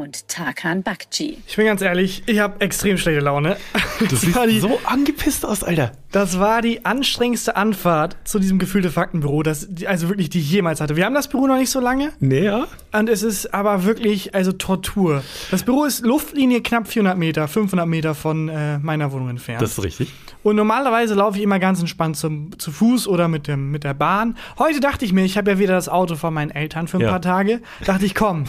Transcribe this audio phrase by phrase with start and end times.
[0.00, 1.38] und Tarkan Bakci.
[1.46, 3.56] Ich bin ganz ehrlich, ich habe extrem schlechte Laune.
[4.00, 5.92] Du siehst so angepisst aus, Alter.
[6.10, 10.80] Das war die anstrengendste Anfahrt zu diesem gefühlte Faktenbüro, das, also wirklich, die ich jemals
[10.80, 10.96] hatte.
[10.96, 12.12] Wir haben das Büro noch nicht so lange.
[12.18, 12.66] Nee, ja?
[12.92, 15.22] Und es ist aber wirklich, also Tortur.
[15.50, 19.62] Das Büro ist Luftlinie knapp 400 Meter, 500 Meter von äh, meiner Wohnung entfernt.
[19.62, 20.12] Das ist richtig.
[20.42, 23.94] Und normalerweise laufe ich immer ganz entspannt zum, zu Fuß oder mit, dem, mit der
[23.94, 24.36] Bahn.
[24.58, 27.02] Heute dachte ich mir, ich habe ja wieder das Auto von meinen Eltern für ein
[27.02, 27.10] Ja.
[27.10, 27.60] paar Tage.
[27.84, 28.44] Dachte ich, komm,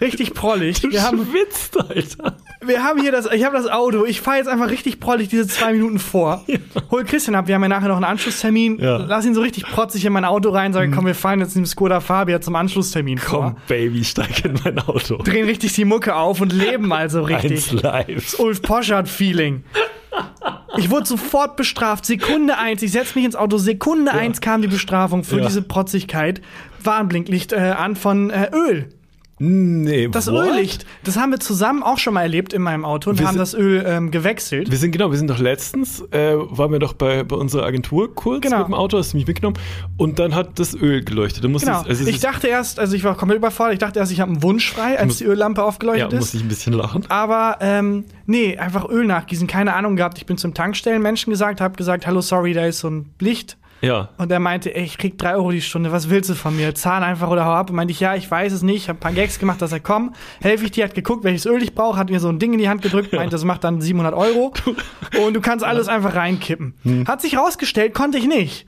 [0.00, 0.82] richtig prollig.
[0.82, 2.36] Wir haben, schwitzt, Alter.
[2.64, 4.04] wir haben hier das, ich habe das Auto.
[4.04, 6.44] Ich fahre jetzt einfach richtig prollig diese zwei Minuten vor.
[6.90, 7.46] Hol Christian ab.
[7.48, 8.78] Wir haben ja nachher noch einen Anschlusstermin.
[8.78, 8.98] Ja.
[8.98, 9.04] Mhm.
[9.08, 10.72] Lass ihn so richtig protzig in mein Auto rein.
[10.72, 13.56] Sag, komm, wir fahren jetzt in dem Skoda Fabia zum Anschlusstermin Komm, vor.
[13.68, 15.18] Baby, steig in mein Auto.
[15.18, 17.72] Drehen richtig die Mucke auf und leben mal so richtig.
[17.82, 18.38] Live.
[18.38, 19.64] Ulf Poschardt-Feeling.
[20.76, 22.04] Ich wurde sofort bestraft.
[22.06, 23.58] Sekunde eins, ich setze mich ins Auto.
[23.58, 25.46] Sekunde eins kam die Bestrafung für Ja.
[25.46, 26.40] diese Protzigkeit.
[26.82, 28.88] Warnblinklicht äh, an von äh, Öl.
[29.40, 30.48] Nee, Das what?
[30.48, 30.84] Öllicht.
[31.04, 33.40] Das haben wir zusammen auch schon mal erlebt in meinem Auto und Wir haben sind-
[33.40, 34.70] das Öl ähm, gewechselt.
[34.70, 38.14] Wir sind genau, wir sind doch letztens, äh, waren wir doch bei, bei unserer Agentur
[38.14, 38.58] kurz Genau.
[38.58, 39.56] mit dem Auto, hast du mich mitgenommen
[39.96, 41.44] und dann hat das Öl geleuchtet.
[41.44, 41.80] Du Genau.
[41.82, 44.32] es, also ich dachte erst, also ich war komplett überfordert, ich dachte erst, ich habe
[44.32, 46.34] einen Wunsch frei, als muss- die Öllampe ja, aufgeleuchtet muss ist.
[46.34, 47.04] ich ein bisschen lachen.
[47.08, 50.18] Aber ähm, nee, einfach Öl nachgießen, keine Ahnung gehabt.
[50.18, 53.56] Ich bin zum Tankstellenmenschen gesagt, habe gesagt, hallo, sorry, da ist so ein Licht.
[53.80, 54.08] Ja.
[54.18, 56.74] Und er meinte, ey, ich krieg drei Euro die Stunde, was willst du von mir?
[56.74, 57.70] Zahl einfach oder hau ab.
[57.70, 59.80] Und meinte ich, ja, ich weiß es nicht, hab ein paar Gags gemacht, dass er
[59.80, 62.52] komm, helfe ich dir, hat geguckt, welches Öl ich brauche, hat mir so ein Ding
[62.52, 64.52] in die Hand gedrückt, meinte, das macht dann 700 Euro.
[65.26, 66.74] Und du kannst alles einfach reinkippen.
[66.82, 67.06] Hm.
[67.06, 68.66] Hat sich rausgestellt, konnte ich nicht.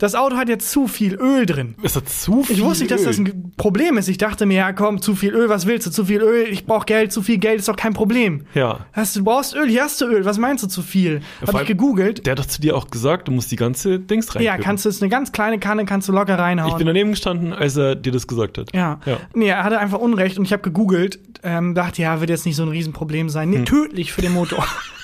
[0.00, 1.74] Das Auto hat jetzt zu viel Öl drin.
[1.82, 4.08] Es hat zu viel Ich wusste nicht, dass das ein Problem ist.
[4.08, 5.90] Ich dachte mir, ja komm, zu viel Öl, was willst du?
[5.90, 8.46] Zu viel Öl, ich brauche Geld, zu viel Geld ist doch kein Problem.
[8.54, 8.86] Ja.
[8.94, 11.20] Hast, du brauchst Öl, hier hast du Öl, was meinst du zu viel?
[11.46, 12.24] Hab ich gegoogelt.
[12.24, 14.42] Der hat doch zu dir auch gesagt, du musst die ganze Dings rein.
[14.42, 16.70] Ja, kannst du, ist eine ganz kleine Kanne, kannst du locker reinhauen.
[16.72, 18.74] Ich bin daneben gestanden, als er dir das gesagt hat.
[18.74, 19.00] Ja.
[19.04, 19.18] Ja.
[19.34, 22.56] Nee, er hatte einfach Unrecht und ich habe gegoogelt, ähm, dachte, ja, wird jetzt nicht
[22.56, 23.50] so ein Riesenproblem sein.
[23.50, 23.64] Nee, Hm.
[23.66, 24.66] tödlich für den Motor.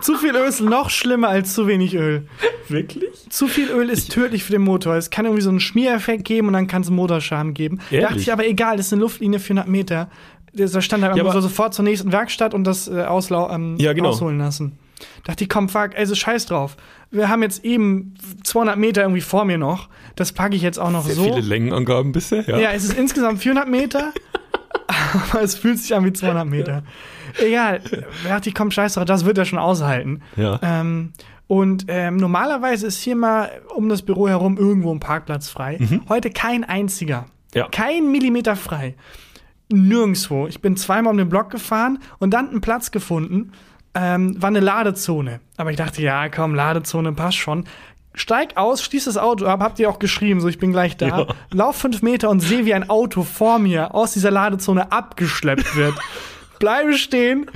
[0.00, 2.26] zu viel Öl ist noch schlimmer als zu wenig Öl.
[2.68, 3.10] Wirklich?
[3.28, 4.94] Zu viel Öl ist tödlich für den Motor.
[4.96, 7.80] Es kann irgendwie so einen Schmiereffekt geben und dann kann es einen Motorschaden geben.
[7.90, 8.06] Ehrlich?
[8.08, 10.08] Dachte ich, aber egal, das ist eine Luftlinie 400 Meter.
[10.52, 13.50] Da stand halt Ja, einfach so aber- sofort zur nächsten Werkstatt und das äh, auslau
[13.50, 14.08] ähm, Ja, genau.
[14.10, 14.72] ausholen lassen.
[15.24, 16.76] Dachte ich, komm, fuck, also scheiß drauf.
[17.10, 18.14] Wir haben jetzt eben
[18.44, 19.88] 200 Meter irgendwie vor mir noch.
[20.16, 21.22] Das packe ich jetzt auch noch Sehr so.
[21.24, 22.58] viele Längenangaben bisher, ja.
[22.58, 24.12] Ja, es ist insgesamt 400 Meter,
[25.32, 26.82] aber es fühlt sich an wie 200 Meter.
[27.38, 27.80] Egal,
[28.24, 30.22] da dachte ich, komm, scheiß drauf, das wird er schon aushalten.
[30.36, 30.58] Ja.
[30.62, 31.12] Ähm,
[31.46, 35.78] und ähm, normalerweise ist hier mal um das Büro herum irgendwo ein Parkplatz frei.
[36.08, 37.26] Heute kein einziger.
[37.54, 37.66] Ja.
[37.72, 38.94] Kein Millimeter frei.
[39.68, 40.46] Nirgendwo.
[40.46, 43.52] Ich bin zweimal um den Block gefahren und dann einen Platz gefunden.
[43.94, 45.40] Ähm, war eine Ladezone.
[45.56, 47.64] Aber ich dachte, ja, komm, Ladezone passt schon.
[48.14, 51.06] Steig aus, schließ das Auto ab, habt ihr auch geschrieben, so ich bin gleich da.
[51.06, 51.26] Ja.
[51.52, 55.94] Lauf fünf Meter und sehe, wie ein Auto vor mir aus dieser Ladezone abgeschleppt wird.
[56.60, 57.46] Bleibe stehen,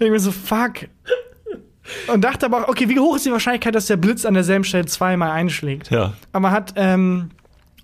[0.00, 0.88] denke mir so, fuck.
[2.06, 4.64] Und dachte aber auch, okay, wie hoch ist die Wahrscheinlichkeit, dass der Blitz an derselben
[4.64, 5.90] Stelle zweimal einschlägt?
[5.90, 6.14] Ja.
[6.32, 7.30] Aber hat ähm,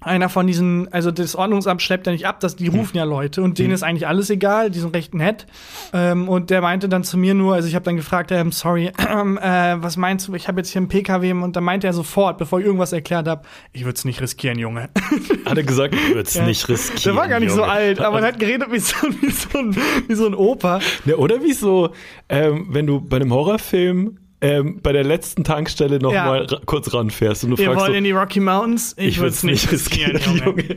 [0.01, 3.43] einer von diesen, also das Ordnungsamt schleppt ja nicht ab, dass die rufen ja Leute
[3.43, 5.47] und denen ist eigentlich alles egal, die sind recht nett.
[5.93, 8.87] Ähm, und der meinte dann zu mir nur, also ich habe dann gefragt, ähm, sorry,
[8.99, 12.39] äh, was meinst du, ich habe jetzt hier einen PKW und dann meinte er sofort,
[12.39, 14.89] bevor ich irgendwas erklärt habe, ich würde es nicht riskieren, Junge.
[15.45, 17.03] Hat er gesagt, ich würde es nicht riskieren.
[17.05, 17.71] Der war gar nicht so Junge.
[17.73, 19.77] alt, aber er hat geredet wie so, wie so, ein,
[20.09, 20.81] wie so ein Opa.
[21.05, 21.91] Ja, oder wie so,
[22.29, 26.25] ähm, wenn du bei einem Horrorfilm ähm, bei der letzten Tankstelle noch Ja.
[26.27, 28.95] mal ra kurz ranfährst und du Wir fragst wollen so, in die Rocky Mountains.
[28.97, 30.77] Ich, ich würde es nicht riskieren, Junge.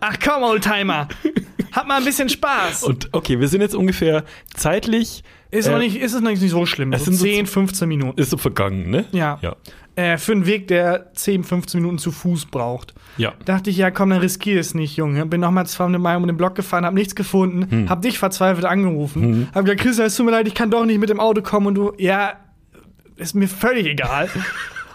[0.00, 1.08] Ach komm, Oldtimer.
[1.72, 2.82] Hab mal ein bisschen Spaß.
[2.88, 6.40] Und okay, wir sind jetzt ungefähr zeitlich, ist, äh, noch nicht, ist es noch nicht
[6.40, 6.92] so schlimm.
[6.92, 8.20] es So sind so 10, 15 Minuten.
[8.20, 9.04] ist so vergangen, ne?
[9.12, 9.38] Ja.
[9.40, 9.54] Ja.
[9.96, 12.94] Äh, für einen Weg, der 10, 15 Minuten zu Fuß braucht.
[13.18, 13.34] Ja.
[13.44, 15.26] Dachte ich, ja komm, dann riskier es nicht, Junge.
[15.26, 17.88] Bin nochmal zwei Mal um den Block gefahren, hab nichts gefunden, Hm.
[17.90, 19.48] hab dich verzweifelt angerufen.
[19.54, 21.66] Hab gesagt, Christian, es tut mir leid, ich kann doch nicht mit dem Auto kommen.
[21.68, 22.32] Und du, ja,
[23.20, 24.28] ist mir völlig egal.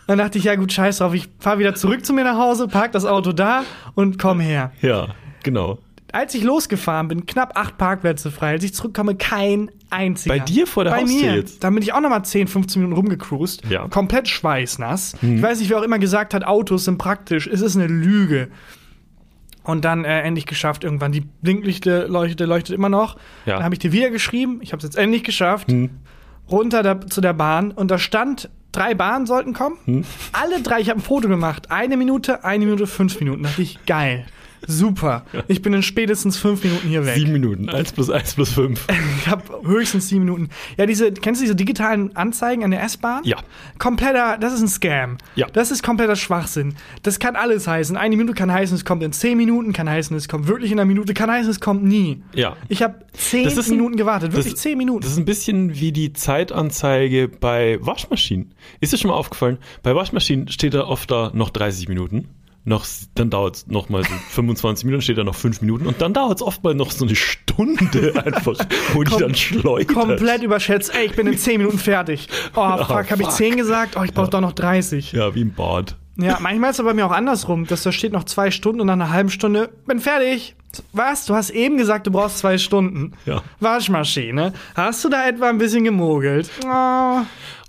[0.07, 2.67] Dann dachte ich, ja gut, scheiß drauf, ich fahr wieder zurück zu mir nach Hause,
[2.67, 3.63] park das Auto da
[3.95, 4.71] und komm her.
[4.81, 5.07] Ja,
[5.43, 5.79] genau.
[6.11, 8.51] Als ich losgefahren bin, knapp acht Parkplätze frei.
[8.51, 10.35] Als ich zurückkomme, kein einziger.
[10.35, 11.35] Bei dir vor der Bei Haustür mir.
[11.35, 11.63] jetzt?
[11.63, 13.63] Dann bin ich auch noch mal 10, 15 Minuten rumgecruised.
[13.69, 13.85] Ja.
[13.85, 13.89] Mhm.
[13.89, 15.17] Komplett schweißnass.
[15.21, 17.47] Ich weiß nicht, wer auch immer gesagt hat, Autos sind praktisch.
[17.47, 18.47] Es ist eine Lüge.
[19.63, 21.11] Und dann äh, endlich geschafft irgendwann.
[21.11, 23.17] Die Blinklichte leuchtet, leuchtet immer noch.
[23.45, 23.55] Ja.
[23.55, 24.59] Dann habe ich dir wieder geschrieben.
[24.61, 25.69] Ich habe es jetzt endlich geschafft.
[25.71, 25.89] Hm.
[26.49, 27.71] Runter da, zu der Bahn.
[27.71, 29.77] Und da stand, drei Bahnen sollten kommen.
[29.85, 30.05] Hm.
[30.33, 31.71] Alle drei, ich habe ein Foto gemacht.
[31.71, 33.43] Eine Minute, eine Minute, fünf Minuten.
[33.43, 34.25] Da dachte ich, geil.
[34.67, 35.25] Super.
[35.47, 37.15] Ich bin in spätestens fünf Minuten hier weg.
[37.15, 37.69] Sieben Minuten.
[37.69, 38.85] Eins plus eins plus fünf.
[39.19, 40.49] Ich habe höchstens sieben Minuten.
[40.77, 43.21] Ja, diese, kennst du diese digitalen Anzeigen an der S-Bahn?
[43.23, 43.37] Ja.
[43.79, 45.17] Kompletter, das ist ein Scam.
[45.35, 45.47] Ja.
[45.51, 46.75] Das ist kompletter Schwachsinn.
[47.03, 47.97] Das kann alles heißen.
[47.97, 50.79] Eine Minute kann heißen, es kommt in zehn Minuten, kann heißen, es kommt wirklich in
[50.79, 52.21] einer Minute, kann heißen, es kommt nie.
[52.33, 52.55] Ja.
[52.69, 55.01] Ich habe zehn ein- Minuten gewartet, wirklich das- zehn Minuten.
[55.01, 58.53] Das ist ein bisschen wie die Zeitanzeige bei Waschmaschinen.
[58.79, 59.57] Ist dir schon mal aufgefallen?
[59.83, 62.27] Bei Waschmaschinen steht da oft da noch 30 Minuten.
[62.67, 66.01] Noch, dann dauert es noch mal so 25 Minuten, steht da noch 5 Minuten und
[66.01, 68.55] dann dauert es oft mal noch so eine Stunde einfach,
[68.93, 69.93] wo die Kom- dann schleudert.
[69.93, 70.93] Komplett überschätzt.
[70.95, 72.27] Ey, ich bin in zehn Minuten fertig.
[72.55, 73.31] Oh, fuck, habe ich fuck.
[73.31, 73.95] zehn gesagt?
[73.99, 75.11] Oh, ich brauche doch noch 30.
[75.11, 75.95] Ja, wie im Bad.
[76.17, 78.79] Ja, manchmal ist es aber bei mir auch andersrum, dass da steht noch zwei Stunden
[78.81, 80.55] und nach einer halben Stunde bin fertig.
[80.93, 81.25] Was?
[81.25, 83.11] Du hast eben gesagt, du brauchst zwei Stunden.
[83.25, 83.41] Ja.
[83.59, 84.53] Waschmaschine.
[84.75, 86.49] Hast du da etwa ein bisschen gemogelt?
[86.65, 87.19] Oh,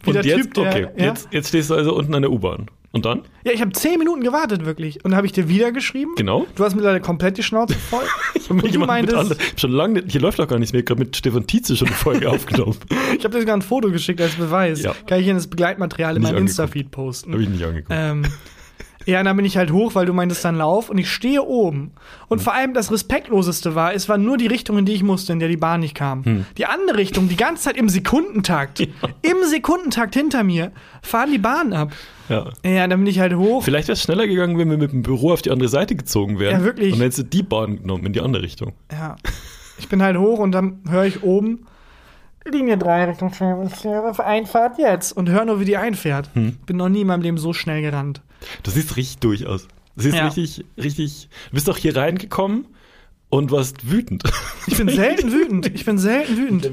[0.07, 1.05] Und jetzt, Typ, der, okay, ja?
[1.07, 2.67] jetzt, jetzt stehst du also unten an der U-Bahn.
[2.93, 3.23] Und dann?
[3.45, 4.97] ja, ich habe zehn Minuten gewartet, wirklich.
[5.05, 6.13] Und dann habe ich dir wieder geschrieben.
[6.17, 6.47] Genau.
[6.55, 8.05] Du hast mittlerweile komplett die Schnauze voll.
[8.35, 10.73] Ich hab und du jemand mit meintest, ich schon lange hier läuft doch gar nichts
[10.73, 12.77] mehr, gerade mit Stefan Tietze schon eine Folge aufgenommen.
[13.19, 14.83] ich habe dir sogar ein Foto geschickt als Beweis.
[14.83, 14.95] Ja.
[15.09, 16.51] Kann ich hier das Begleitmaterial in Nicht meinem angeguckt.
[16.61, 17.33] Insta-Feed posten.
[17.33, 17.91] Habe ich nicht angeguckt.
[17.93, 18.23] Ähm,
[19.07, 21.43] ja, und dann bin ich halt hoch, weil du meintest dann Lauf und ich stehe
[21.45, 21.93] oben.
[22.27, 25.33] Und vor allem das Respektloseste war, es war nur die Richtung, in die ich musste,
[25.33, 26.25] in der die Bahn nicht kam.
[26.25, 26.47] Hm.
[26.59, 28.81] Die andere Richtung, die ganze Zeit im Sekundentakt,
[29.23, 30.73] im Sekundentakt hinter mir,
[31.03, 31.93] fahren die Bahnen ab.
[32.29, 32.51] ja.
[32.65, 33.63] Ja, dann bin ich halt hoch.
[33.63, 36.41] Vielleicht wäre es schneller gegangen, wenn wir mit dem Büro auf die andere Seite gezogen
[36.41, 36.61] wären.
[36.61, 36.93] Ja, wirklich.
[36.93, 38.73] Und dann hättest du die Bahn genommen in die andere Richtung.
[38.91, 39.17] Ja.
[39.79, 41.67] Ich bin halt hoch und dann höre ich oben
[42.45, 43.33] Linie 3 Richtung
[44.19, 46.31] Einfahrt jetzt und höre nur, wie die einfährt.
[46.35, 46.57] Hm.
[46.67, 48.23] Bin noch nie in meinem Leben so schnell gerannt.
[48.63, 49.69] Du siehst richtig durch aus.
[49.97, 50.27] Du siehst Ja.
[50.27, 51.29] richtig, richtig.
[51.51, 52.67] Du bist doch hier reingekommen
[53.29, 54.23] und warst wütend.
[54.67, 55.67] Ich bin selten wütend.
[55.75, 56.71] Ich bin selten wütend.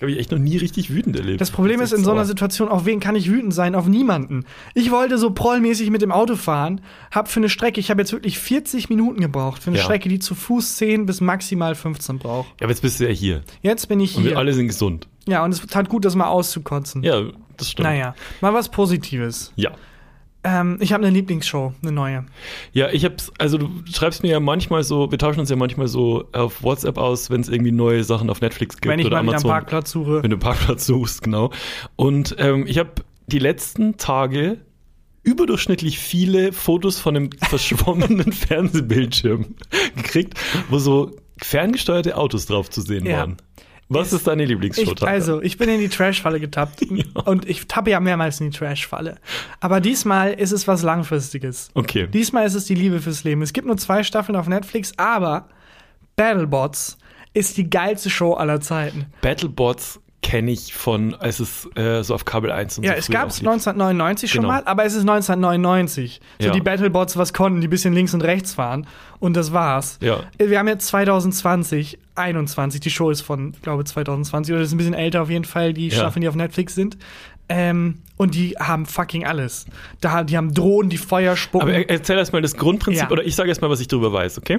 [0.00, 1.40] Habe ich echt noch nie richtig wütend erlebt.
[1.40, 3.74] Das Problem ist in so einer Situation, auf wen kann ich wütend sein?
[3.74, 4.44] Auf niemanden.
[4.74, 8.12] Ich wollte so prollmäßig mit dem Auto fahren, hab für eine Strecke, ich habe jetzt
[8.12, 9.84] wirklich 40 Minuten gebraucht, für eine Ja.
[9.84, 12.48] Strecke, die zu Fuß 10 bis maximal 15 braucht.
[12.60, 13.42] Ja, aber jetzt bist du ja hier.
[13.62, 14.38] Jetzt bin ich Und wir hier.
[14.38, 15.08] alle sind gesund.
[15.26, 17.02] Ja, und es tat gut, das mal auszukotzen.
[17.02, 17.20] Ja,
[17.56, 17.88] das stimmt.
[17.88, 19.52] Naja, mal was Positives.
[19.56, 19.72] Ja.
[20.48, 22.24] Ähm, ich habe eine Lieblingsshow, eine neue.
[22.72, 25.88] Ja, ich hab's, also du schreibst mir ja manchmal so, wir tauschen uns ja manchmal
[25.88, 29.22] so auf WhatsApp aus, wenn es irgendwie neue Sachen auf Netflix gibt Wenn ich oder
[29.22, 29.50] mal Amazon.
[29.50, 30.22] Parkplatz suche.
[30.22, 31.50] Wenn du einen Parkplatz suchst, genau.
[31.96, 32.90] Und ähm, ich habe
[33.26, 34.58] die letzten Tage
[35.22, 39.54] überdurchschnittlich viele Fotos von einem verschwommenen Fernsehbildschirm
[39.96, 40.34] gekriegt,
[40.70, 43.18] wo so ferngesteuerte Autos drauf zu sehen Ja.
[43.18, 43.36] waren.
[43.88, 44.82] Was ist deine Lieblingsshow?
[44.82, 45.06] Ich, Tata?
[45.06, 46.82] also, ich bin in die Trash-Falle getappt.
[47.24, 49.16] Und ich tappe ja mehrmals in die Trash-Falle.
[49.60, 51.70] Aber diesmal ist es was Langfristiges.
[51.74, 52.06] Okay.
[52.06, 53.42] Diesmal ist es die Liebe fürs Leben.
[53.42, 55.48] Es gibt nur zwei Staffeln auf Netflix, aber
[56.16, 56.98] Battlebots
[57.32, 59.06] ist die geilste Show aller Zeiten.
[59.20, 63.06] Battlebots kenne ich von, als es äh, so auf Kabel 1 und Ja, so es
[63.06, 63.48] früher gab es auch lief.
[63.50, 64.54] 1999 schon Genau.
[64.54, 66.20] mal, aber es ist 1999.
[66.40, 66.52] So Ja.
[66.52, 68.86] die Battlebots, was konnten, die bisschen links und rechts fahren.
[69.20, 69.98] Und das war's.
[70.02, 70.20] Ja.
[70.38, 72.80] Wir haben jetzt 2020, 21.
[72.80, 75.88] Die Show ist von, glaube 2020 oder ist ein bisschen älter auf jeden Fall, die
[75.88, 75.94] Ja.
[75.98, 76.98] Staffeln, die auf Netflix sind.
[77.48, 79.66] Ähm, und die haben fucking alles.
[80.00, 81.68] Da, die haben Drohnen, die Feuer spucken.
[81.68, 83.10] Aber er- erzähl erstmal das Grundprinzip, Ja.
[83.10, 84.58] oder ich sage erstmal, was ich darüber weiß, okay?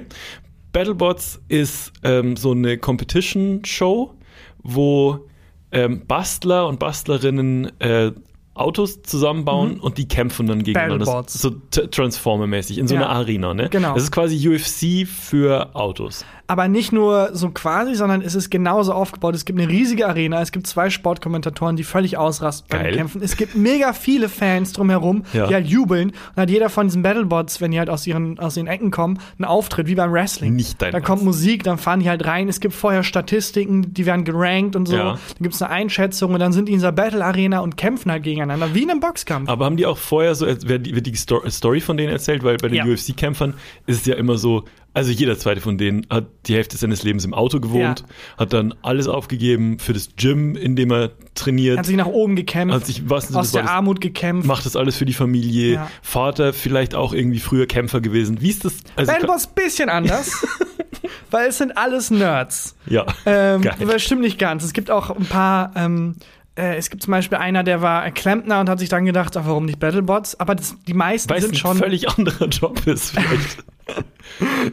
[0.72, 4.14] Battlebots ist ähm, so eine Competition-Show,
[4.62, 5.26] wo
[5.72, 8.12] ähm, Bastler und Bastlerinnen äh,
[8.54, 11.22] Autos zusammenbauen und die kämpfen dann gegeneinander.
[11.22, 11.24] Mhm.
[11.28, 13.02] So Transformer-mäßig, in so Ja.
[13.02, 13.68] einer Arena, ne?
[13.70, 13.94] Genau.
[13.94, 16.24] Das ist quasi UFC für Autos.
[16.50, 19.36] Aber nicht nur so quasi, sondern es ist genauso aufgebaut.
[19.36, 22.96] Es gibt eine riesige Arena, es gibt zwei Sportkommentatoren, die völlig ausrasten beim Geil.
[22.96, 23.22] Kämpfen.
[23.22, 25.46] Es gibt mega viele Fans drumherum, Ja.
[25.46, 26.08] die halt jubeln.
[26.10, 28.90] Und dann hat jeder von diesen Battlebots, wenn die halt aus ihren aus den Ecken
[28.90, 30.56] kommen, einen Auftritt, wie beim Wrestling.
[30.56, 31.22] Nicht dein Da kommt.
[31.22, 32.48] Musik, dann fahren die halt rein.
[32.48, 34.96] Es gibt vorher Statistiken, die werden gerankt und so.
[34.96, 35.04] Ja.
[35.12, 38.24] Dann gibt es eine Einschätzung und dann sind die in dieser Battle-Arena und kämpfen halt
[38.24, 39.48] gegeneinander, wie in einem Boxkampf.
[39.48, 42.42] Aber haben die auch vorher so, wird die, wird die Sto- Story von denen erzählt?
[42.42, 42.84] Weil bei den Ja.
[42.86, 43.54] UFC-Kämpfern
[43.86, 47.24] ist es ja immer so, also jeder zweite von denen hat die Hälfte seines Lebens
[47.24, 48.36] im Auto gewohnt, Ja.
[48.38, 52.36] hat dann alles aufgegeben für das Gym, in dem er trainiert, Hat sich nach oben
[52.36, 54.46] gekämpft, hat sich was aus der Armut gekämpft.
[54.46, 55.90] macht das alles für die Familie, Ja.
[56.02, 58.40] Vater vielleicht auch irgendwie früher Kämpfer gewesen.
[58.40, 58.74] Wie ist das?
[58.96, 60.44] Also, Battlebots bisschen anders,
[61.30, 62.76] weil es sind alles Nerds.
[62.86, 64.64] ja, Ähm, das stimmt nicht ganz.
[64.64, 65.72] Es gibt auch ein paar.
[65.76, 66.16] Ähm,
[66.56, 69.46] äh, es gibt zum Beispiel einer, der war Klempner und hat sich dann gedacht, ach,
[69.46, 70.40] warum nicht Battlebots?
[70.40, 71.76] Aber das, die meisten Weil es sind ein schon.
[71.76, 73.58] völlig anderer Job ist vielleicht.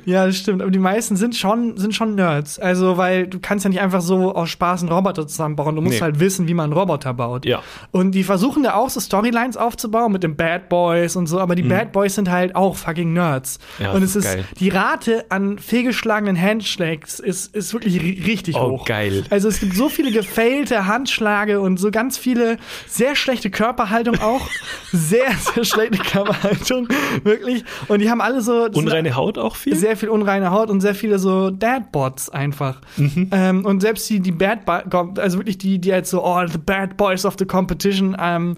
[0.06, 0.62] Ja, das stimmt.
[0.62, 2.60] Aber die meisten sind schon, sind schon Nerds.
[2.60, 5.76] Also, weil du kannst ja nicht einfach so aus Spaß einen Roboter zusammenbauen.
[5.76, 6.02] Du musst Nee.
[6.02, 7.46] halt wissen, wie man einen Roboter baut.
[7.46, 7.62] Ja.
[7.92, 11.40] Und die versuchen da auch so Storylines aufzubauen mit den Bad Boys und so.
[11.40, 13.60] Aber die Bad Boys sind halt auch fucking Nerds.
[13.80, 13.86] Mhm.
[13.86, 14.46] Ja, und es ist geil.
[14.60, 18.86] die Rate an fehlgeschlagenen Handschlags ist, ist wirklich ri- richtig Oh, hoch.
[18.86, 19.24] geil.
[19.30, 24.42] Also es gibt so viele gefailte Handschläge und so ganz viele sehr schlechte Körperhaltung auch.
[24.92, 26.88] sehr, sehr schlechte Körperhaltung.
[27.24, 27.64] Wirklich.
[27.88, 28.68] Und die haben alle so.
[28.74, 29.76] Unreine Haut auch viel?
[29.76, 32.82] sehr viel unreine Haut und sehr viele so Dad-Bots einfach.
[32.98, 33.30] Mhm.
[33.32, 34.60] Ähm, und selbst die, die Bad,
[35.20, 38.16] also wirklich die, die halt so, oh, the bad boys of the competition.
[38.20, 38.58] Ähm,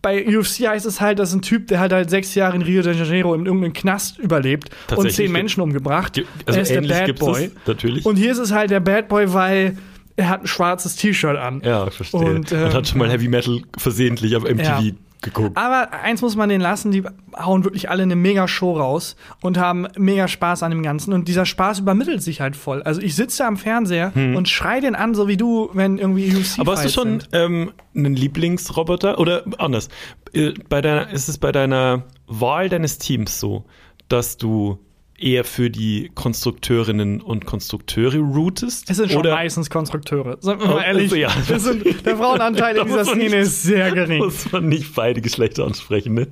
[0.00, 2.62] bei UFC heißt es halt, das ist ein Typ, der hat halt sechs Jahre in
[2.62, 6.12] Rio de Janeiro in irgendeinem Knast überlebt und zehn Menschen umgebracht.
[6.14, 7.44] Ge- also er ist der Bad Boy.
[7.46, 8.06] es, natürlich.
[8.06, 9.76] Und hier ist es halt der Bad Boy, weil
[10.16, 11.62] er hat ein schwarzes T-Shirt an.
[11.64, 12.20] ja, verstehe.
[12.20, 14.92] Und, Und, ähm, hat schon mal Heavy Metal versehentlich auf MTV Ja.
[15.22, 15.56] Geguckt.
[15.56, 17.02] Aber eins muss man denen lassen, die
[17.36, 21.12] hauen wirklich alle eine mega Show raus und haben mega Spaß an dem Ganzen.
[21.12, 22.82] Und dieser Spaß übermittelt sich halt voll.
[22.82, 26.56] Also ich sitze am Fernseher und schrei den an, so wie du, wenn irgendwie UFC
[26.56, 26.60] Hm.
[26.62, 29.18] Aber hast du schon ähm, einen Lieblingsroboter?
[29.18, 29.88] Oder anders,
[30.32, 33.64] äh, bei deiner, ist es bei deiner Wahl deines Teams so,
[34.08, 34.78] dass du
[35.18, 38.88] eher für die Konstrukteurinnen und Konstrukteure routest?
[38.90, 40.38] Es sind schon oder meistens Konstrukteure.
[40.40, 41.58] Sagen wir Oh, mal ehrlich, also ja.
[41.58, 44.18] sind, der Frauenanteil in dieser Szene nicht- ist sehr gering.
[44.18, 46.14] muss man nicht beide Geschlechter ansprechen.
[46.14, 46.28] Ne?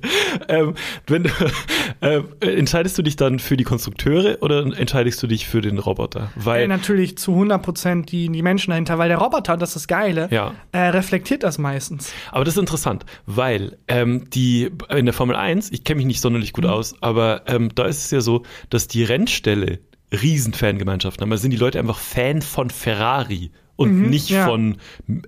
[0.47, 0.73] Ähm,
[1.07, 1.25] wenn,
[2.01, 6.31] äh, entscheidest du dich dann für die Konstrukteure oder entscheidest du dich für den Roboter?
[6.35, 9.87] Weil Äh, natürlich zu 100% die, die Menschen dahinter, weil der Roboter, das ist das
[9.87, 10.53] Geile, Ja.
[10.71, 12.13] äh, reflektiert das meistens.
[12.31, 16.21] Aber das ist interessant, weil ähm, die in der Formel 1, ich kenne mich nicht
[16.21, 19.79] sonderlich gut aus, aber ähm, da ist es ja so, dass die Rennställe
[20.11, 21.31] riesen Fangemeinschaften haben.
[21.31, 24.45] Da sind die Leute einfach Fan von Ferrari und nicht ja.
[24.45, 24.77] von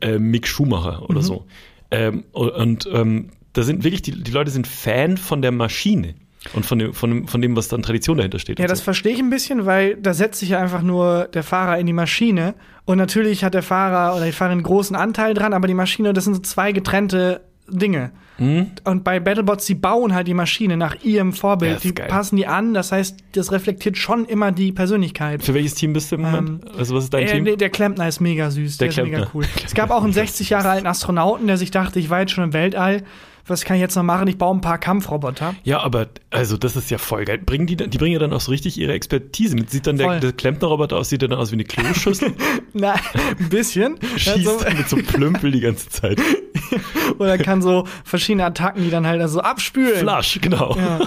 [0.01, 1.45] äh, Mick Schumacher oder so.
[1.91, 6.15] Ähm, und ähm, da sind wirklich, die, die Leute sind Fan von der Maschine
[6.53, 8.59] und von dem, von dem, von dem was dann Tradition dahinter steht.
[8.59, 8.85] Ja, das so.
[8.85, 11.93] verstehe ich ein bisschen, weil da setzt sich ja einfach nur der Fahrer in die
[11.93, 12.55] Maschine.
[12.85, 16.13] Und natürlich hat der Fahrer oder die Fahrerin einen großen Anteil dran, aber die Maschine,
[16.13, 18.11] das sind so zwei getrennte Dinge.
[18.37, 18.67] Mhm.
[18.85, 21.83] Und bei Battlebots, die bauen halt die Maschine nach ihrem Vorbild.
[21.83, 22.07] die geil.
[22.07, 25.43] passen die an, das heißt, das reflektiert schon immer die Persönlichkeit.
[25.43, 26.65] Für welches Team bist du im Moment?
[26.77, 27.45] also was ist dein Äh, Team?
[27.45, 29.31] der, der Klempner ist mega süß, der, Der ist mega Klempner.
[29.35, 29.45] cool.
[29.65, 32.45] Es gab auch einen 60 Jahre alten Astronauten, der sich dachte, ich war jetzt schon
[32.45, 33.03] im Weltall.
[33.49, 34.27] Was kann ich jetzt noch machen?
[34.27, 35.55] Ich baue ein paar Kampfroboter.
[35.63, 37.39] Ja, aber also das ist ja voll geil.
[37.39, 39.69] Bringen die, die bringen ja dann auch so richtig ihre Expertise mit.
[39.71, 40.19] Sieht dann der, Voll.
[40.19, 42.33] der Klempnerroboter aus, sieht dann aus wie eine Kloschüssel,
[42.73, 42.99] Nein,
[43.39, 43.97] ein bisschen.
[44.17, 46.19] schießt Also, mit so Plümpel die ganze Zeit.
[47.19, 49.97] oder kann so verschiedene Attacken, die dann halt so abspülen.
[49.99, 50.75] Flash, genau.
[50.77, 50.99] Ja.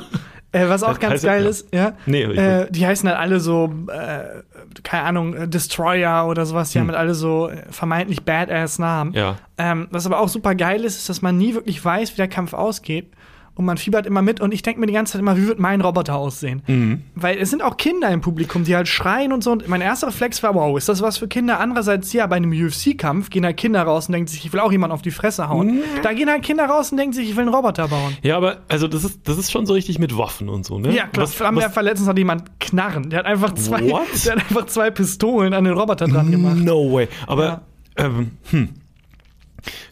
[0.55, 1.49] Äh, was auch Das ganz heißt- geil ja.
[1.49, 1.93] ist, ja.
[2.07, 4.43] Nee, äh, die heißen halt alle so, äh,
[4.83, 6.71] keine Ahnung, äh, Destroyer oder sowas.
[6.71, 9.13] Die haben halt alle so äh, vermeintlich Badass-Namen.
[9.13, 9.19] Hm.
[9.19, 9.37] Ja.
[9.59, 12.29] Ähm, was aber auch super geil ist, ist, dass man nie wirklich weiß, wie der
[12.29, 13.13] Kampf ausgeht.
[13.55, 15.59] Und man fiebert immer mit und ich denke mir die ganze Zeit immer, wie wird
[15.59, 16.63] mein Roboter aussehen?
[16.67, 17.03] Mhm.
[17.15, 19.53] Weil es sind auch Kinder im Publikum, die halt schreien und so.
[19.53, 21.61] Und mein erster Reflex war, wow, ist das was für Kinder?
[21.61, 24.73] Andererseits, ja, bei einem UFC-Kampf gehen halt Kinder raus und denken sich, ich will auch
[24.73, 25.67] jemanden auf die Fresse hauen.
[25.67, 25.81] Mhm.
[26.03, 28.17] Da gehen halt Kinder raus und denken sich, ich will einen Roboter bauen.
[28.23, 30.89] Ja, aber also das ist, das ist schon so richtig mit Waffen und so, ne?
[30.95, 33.11] Ja, klar, Was, was, Flammenwerfer letztens hat jemand Knarren.
[33.11, 34.07] Der hat einfach zwei, What?
[34.25, 36.57] der hat einfach zwei Pistolen an den Roboter dran gemacht.
[36.57, 37.07] no way.
[37.27, 37.61] Aber, Ja.
[37.99, 38.69] ähm, hm.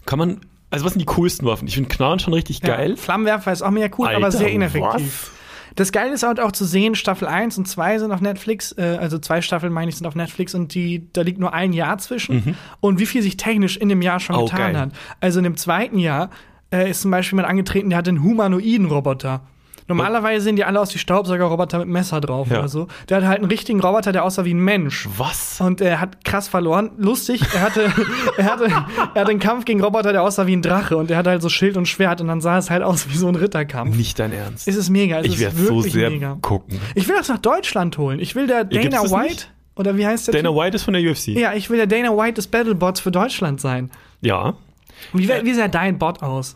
[0.06, 1.66] Kann man, also was sind die coolsten Waffen?
[1.68, 2.90] Ich finde Knarren schon richtig geil.
[2.90, 5.30] Ja, Flammenwerfer ist auch mega cool, aber Alter, sehr ineffektiv.
[5.30, 5.30] was?
[5.76, 8.98] Das Geile ist halt auch zu sehen, Staffel 1 und 2 sind auf Netflix, äh,
[9.00, 11.96] also zwei Staffeln meine ich sind auf Netflix und die, da liegt nur ein Jahr
[11.98, 12.56] zwischen.
[12.80, 14.42] Und wie viel sich technisch in dem Jahr schon Mhm.
[14.42, 14.80] Oh, getan geil.
[14.80, 14.90] hat.
[15.20, 16.30] Also in dem zweiten Jahr
[16.72, 19.42] äh, ist zum Beispiel jemand angetreten, der hat einen humanoiden Roboter.
[19.90, 22.60] Normalerweise sehen die alle aus wie Staubsaugerroboter mit Messer drauf Ja.
[22.60, 22.86] oder so.
[23.08, 25.08] Der hat halt einen richtigen Roboter, der aussah wie ein Mensch.
[25.18, 25.60] Was?
[25.60, 26.92] Und er hat krass verloren.
[26.96, 27.92] Lustig, er hatte,
[28.36, 31.16] er hatte, er hatte einen Kampf gegen Roboter, der aussah wie ein Drache und der
[31.16, 33.34] hatte halt so Schild und Schwert und dann sah es halt aus wie so ein
[33.34, 33.96] Ritterkampf.
[33.96, 34.68] Nicht dein Ernst.
[34.68, 36.38] Es ist mega, es ich werde so sehr mega.
[36.40, 36.78] gucken.
[36.94, 38.20] Ich will das nach Deutschland holen.
[38.20, 39.52] Ich will der Dana White nicht?
[39.76, 40.34] oder wie heißt der?
[40.34, 40.58] Dana Typ?
[40.58, 41.28] White ist von der UFC.
[41.28, 43.90] Ja, ich will der Dana White des Battlebots für Deutschland sein.
[44.20, 44.54] Ja.
[45.12, 46.54] Wie, wie sah dein Bot aus?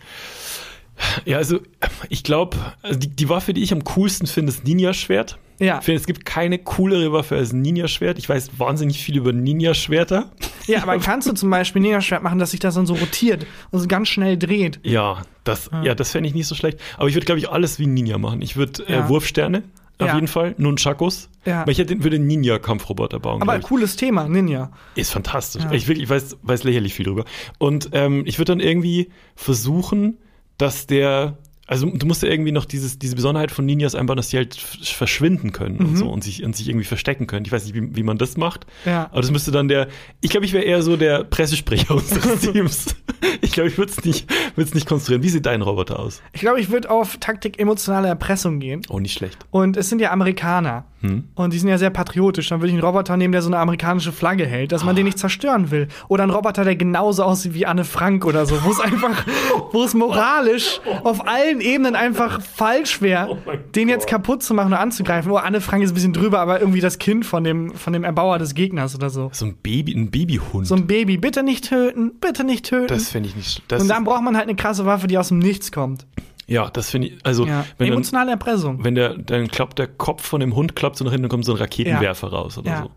[1.24, 1.60] Ja, also
[2.08, 5.38] ich glaube, also die, die Waffe, die ich am coolsten finde, ist Ninja-Schwert.
[5.60, 5.78] Ja.
[5.78, 8.18] Ich finde, es gibt keine coolere Waffe als ein Ninja-Schwert.
[8.18, 10.30] Ich weiß wahnsinnig viel über Ninja-Schwerter.
[10.66, 13.46] Ja, aber kannst du zum Beispiel ein Ninja-Schwert machen, dass sich das dann so rotiert
[13.70, 14.80] und so ganz schnell dreht?
[14.82, 16.78] Ja, das, ja, das fände ich nicht so schlecht.
[16.96, 18.42] Aber ich würde, glaube ich, alles wie ein Ninja machen.
[18.42, 19.06] Ich würde Ja.
[19.06, 19.62] äh, Wurfsterne,
[19.98, 20.14] auf Ja.
[20.16, 21.28] jeden Fall, Nunchakos.
[21.44, 21.62] Ja.
[21.62, 23.40] Aber ich hätte, würde einen Ninja-Kampfroboter bauen.
[23.42, 23.62] Aber ich.
[23.62, 24.72] cooles Thema, Ninja.
[24.96, 25.62] Ist fantastisch.
[25.62, 25.70] Ja.
[25.72, 27.24] Ich wirklich weiß, weiß lächerlich viel drüber.
[27.58, 30.18] Und ähm, ich würde dann irgendwie versuchen,
[30.58, 34.28] dass der, also du musst ja irgendwie noch dieses, diese Besonderheit von Ninjas einbauen, dass
[34.28, 35.86] die halt verschwinden können Mhm.
[35.86, 37.44] und so und sich, und sich irgendwie verstecken können.
[37.46, 38.66] Ich weiß nicht, wie, wie man das macht.
[38.84, 39.06] Ja.
[39.10, 39.88] Aber das müsste dann der,
[40.20, 42.94] ich glaube, ich wäre eher so der Pressesprecher unseres Teams.
[43.40, 45.22] Ich glaube, ich würde es nicht, würd's nicht konstruieren.
[45.22, 46.22] Wie sieht dein Roboter aus?
[46.32, 48.82] Ich glaube, ich würde auf Taktik emotionale Erpressung gehen.
[48.88, 49.38] Oh, nicht schlecht.
[49.50, 50.84] Und es sind ja Amerikaner.
[51.04, 51.24] Hm.
[51.34, 52.48] Und die sind ja sehr patriotisch.
[52.48, 55.04] Dann würde ich einen Roboter nehmen, der so eine amerikanische Flagge hält, dass man den
[55.04, 55.88] nicht zerstören will.
[56.08, 59.26] Oder einen Roboter, der genauso aussieht wie Anne Frank oder so, wo es einfach,
[59.72, 63.36] wo es moralisch auf allen Ebenen einfach falsch wäre, Oh
[63.74, 65.30] den jetzt kaputt zu machen oder anzugreifen.
[65.30, 68.04] Oh, Anne Frank ist ein bisschen drüber, aber irgendwie das Kind von dem, von dem
[68.04, 69.28] Erbauer des Gegners oder so.
[69.32, 70.66] So ein Baby, ein Babyhund.
[70.66, 72.86] So ein Baby, bitte nicht töten, bitte nicht töten.
[72.86, 73.62] das fände ich nicht.
[73.68, 76.06] Das Und dann braucht man halt eine krasse Waffe, die aus dem Nichts kommt.
[76.46, 77.64] Ja, das finde ich, also, Ja.
[77.78, 78.84] wenn, dann, Emotionale Erpressung.
[78.84, 81.44] wenn der, dann klappt der Kopf von dem Hund, klappt so nach hinten und kommt
[81.44, 82.82] so ein Raketenwerfer raus oder Ja.
[82.82, 82.90] so.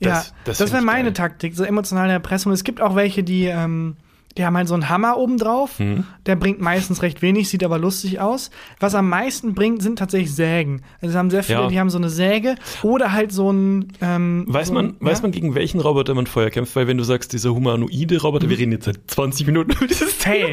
[0.00, 1.12] ja, Das- das, das find wäre meine geil.
[1.14, 2.52] Taktik, so emotionale Erpressung.
[2.52, 3.96] Es gibt auch welche, die, ähm,
[4.36, 5.78] die haben halt so einen Hammer oben drauf.
[5.78, 6.04] Mhm.
[6.26, 8.50] Der bringt meistens recht wenig, sieht aber lustig aus.
[8.80, 10.82] Was am meisten bringt, sind tatsächlich Sägen.
[11.00, 11.68] Also es haben sehr viele, Ja.
[11.68, 13.92] die haben so eine Säge oder halt so ein.
[14.00, 15.22] Ähm, Weiß so man, ein, weiß ja?
[15.22, 16.74] man, gegen welchen Roboter man vorher kämpft?
[16.74, 20.26] Weil wenn du sagst, dieser humanoide Roboter, wir reden jetzt seit 20 Minuten über dieses
[20.26, 20.52] Hey,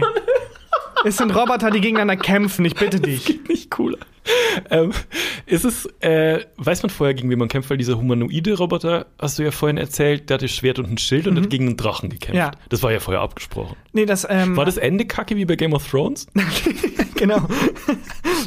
[1.05, 2.65] es sind Roboter, die gegeneinander kämpfen.
[2.65, 3.25] Ich bitte dich.
[3.25, 3.97] geht nicht cooler.
[4.69, 4.91] Ähm,
[5.45, 9.39] ist es, äh, weiß man vorher, gegen wen man kämpft, weil dieser humanoide Roboter, hast
[9.39, 12.09] du ja vorhin erzählt, der hatte Schwert und ein Schild und hat gegen einen Drachen
[12.09, 12.33] gekämpft.
[12.33, 12.39] Mhm.
[12.39, 12.51] Ja.
[12.69, 13.75] Das war ja vorher abgesprochen.
[13.93, 14.27] Nee, das.
[14.29, 16.27] Ähm, War das Ende kacke wie bei Game of Thrones?
[17.15, 17.47] genau.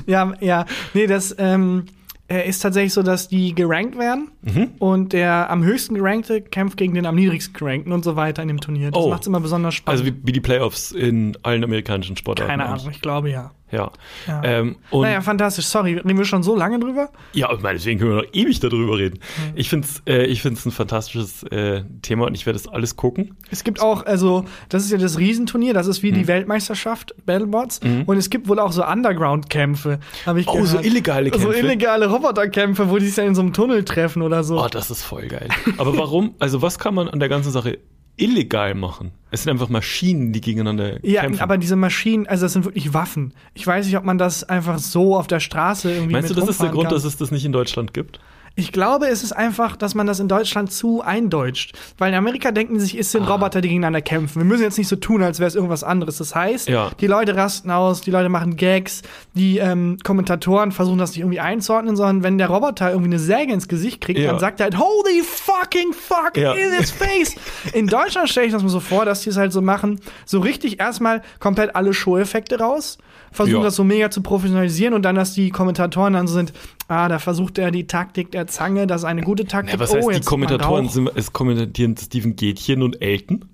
[0.06, 0.64] ja, ja.
[0.94, 1.90] Nee, das ähm, äh,
[2.28, 4.70] ist tatsächlich so, dass die gerankt werden Mhm.
[4.78, 8.48] und der am höchsten gerankte kämpft gegen den am niedrigsten gerankten und so weiter in
[8.48, 8.90] dem Turnier.
[8.90, 9.10] Das Oh.
[9.10, 10.00] macht es immer besonders spannend.
[10.00, 12.50] Also wie, wie die Playoffs in allen amerikanischen Sportarten.
[12.50, 12.66] Keine.
[12.66, 13.50] Ahnung, ich glaube ja.
[13.74, 13.90] Ja.
[14.26, 14.42] Ja.
[14.44, 15.66] Ähm, naja, fantastisch.
[15.66, 17.10] Sorry, reden wir schon so lange drüber?
[17.32, 19.18] Ja, ich meine, deswegen können wir noch ewig darüber reden.
[19.54, 22.96] Ich finde es äh, ich find's ein fantastisches äh, Thema und ich werde das alles
[22.96, 23.36] gucken.
[23.50, 26.14] Es gibt auch, also, das ist ja das Riesenturnier, das ist wie Mhm.
[26.16, 27.80] die Weltmeisterschaft, Battlebots.
[28.06, 30.68] Und es gibt wohl auch so Underground-Kämpfe, habe ich Oh, gehört.
[30.68, 31.58] so illegale So Kämpfe?
[31.58, 34.62] illegale Roboterkämpfe, wo die sich dann in so einem Tunnel treffen oder so.
[34.62, 35.48] Oh, das ist voll geil.
[35.78, 36.34] Aber warum?
[36.38, 37.78] Also, was kann man an der ganzen Sache
[38.16, 39.12] illegal machen?
[39.30, 41.40] Es sind einfach Maschinen, die gegeneinander Ja, kämpfen.
[41.40, 43.32] aber diese Maschinen, also das sind wirklich Waffen.
[43.54, 46.48] Ich weiß nicht, ob man das einfach so auf der Straße irgendwie Meinst du, das
[46.48, 46.94] ist der Grund, kann.
[46.94, 48.20] dass es das nicht in Deutschland gibt?
[48.56, 51.74] Ich glaube, es ist einfach, dass man das in Deutschland zu eindeutscht.
[51.98, 53.18] Weil in Amerika denken sie sich, es Ah.
[53.18, 54.38] sind Roboter, die gegeneinander kämpfen.
[54.40, 56.18] Wir müssen jetzt nicht so tun, als wäre es irgendwas anderes.
[56.18, 56.90] Das heißt, Ja.
[57.00, 59.02] die Leute rasten aus, die Leute machen Gags,
[59.34, 63.52] die ähm, Kommentatoren versuchen das nicht irgendwie einzuordnen, sondern wenn der Roboter irgendwie eine Säge
[63.52, 64.30] ins Gesicht kriegt, Ja.
[64.30, 66.52] dann sagt er halt, holy fucking fuck Ja.
[66.52, 67.34] in his face.
[67.72, 70.38] In Deutschland stelle ich das mir so vor, dass die es halt so machen, so
[70.38, 72.98] richtig erstmal komplett alle Show-Effekte raus,
[73.34, 73.64] versuchen Ja.
[73.64, 76.52] das so mega zu professionalisieren und dann, dass die Kommentatoren dann so sind,
[76.88, 79.74] ah, da versucht er die Taktik der Zange, das ist eine gute Taktik.
[79.74, 83.02] Ja, was oh, heißt, die jetzt sieht man Kommentatoren sind, es kommentieren Steven Gätchen und
[83.02, 83.44] Elton?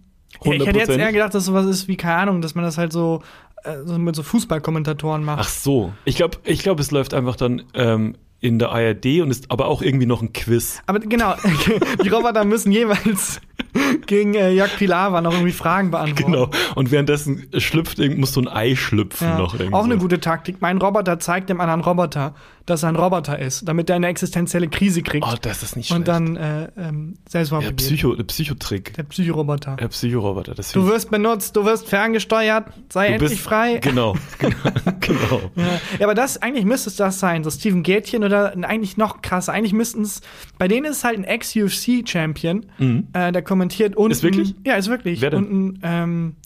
[0.44, 1.12] Ja, ich hätte jetzt eher 100%?
[1.12, 3.22] gedacht, dass sowas ist wie, keine Ahnung, dass man das halt so,
[3.64, 5.40] äh, so mit so Fußballkommentatoren macht.
[5.40, 5.92] Ach so.
[6.04, 9.66] Ich glaube, ich glaub, es läuft einfach dann ähm, in der ARD und ist aber
[9.66, 10.82] auch irgendwie noch ein Quiz.
[10.86, 11.34] Aber genau,
[12.04, 13.40] die Roboter müssen jeweils
[14.06, 16.32] gegen äh, Jörg Pilawa noch irgendwie Fragen beantworten.
[16.32, 16.50] Genau.
[16.74, 19.54] Und währenddessen schlüpft, irgend- muss so ein Ei schlüpfen Ja, noch.
[19.54, 20.56] irgendwie auch eine gute Taktik.
[20.60, 22.34] Mein Roboter zeigt dem anderen Roboter,
[22.66, 25.88] dass er ein Roboter ist, damit er eine existenzielle Krise kriegt Oh, das ist nicht
[25.88, 25.98] schlecht.
[25.98, 27.86] und dann äh, ähm, Selbstmord der, begeht.
[27.86, 28.94] Psycho, der Psychotrick.
[28.94, 29.76] Der Psychoroboter.
[29.76, 30.54] Der Psychoroboter.
[30.54, 33.78] Das Du wirst benutzt, du wirst ferngesteuert, sei du endlich bist frei.
[33.78, 34.14] Genau.
[35.00, 35.40] genau.
[35.56, 35.64] Ja.
[35.98, 39.52] ja, aber das, eigentlich müsste es das sein, so Steven Gätchen oder eigentlich noch krasser.
[39.52, 40.20] Eigentlich müssten es,
[40.58, 42.66] bei denen ist halt ein Ex-UFC-Champion,
[43.12, 44.10] äh, der kommentiert und.
[44.10, 44.54] Ist wirklich?
[44.64, 45.20] Ja, ist wirklich.
[45.20, 45.44] Wer denn?
[45.46, 46.36] Und ein, ähm,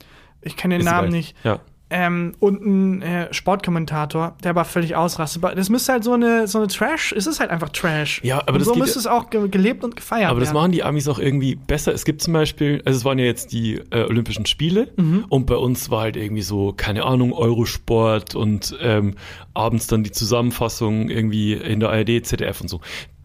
[0.42, 1.36] ich kenne den Ist Namen nicht.
[1.44, 1.60] Ja.
[1.90, 5.44] Ähm, und ein äh, Sportkommentator, der aber völlig ausrastet.
[5.54, 8.20] Das müsste halt so eine, so eine Trash, es ist halt einfach Trash.
[8.24, 10.56] Ja, aber und das so müsste es auch ge gelebt und gefeiert Aber das werden.
[10.56, 11.92] machen die Amis auch irgendwie besser.
[11.92, 15.26] Es gibt zum Beispiel, also es waren ja jetzt die äh, Olympischen Spiele Mhm.
[15.28, 19.14] und bei uns war halt irgendwie so, keine Ahnung, Eurosport und ähm,
[19.52, 22.80] abends dann die Zusammenfassung irgendwie in der ARD, ZDF und so.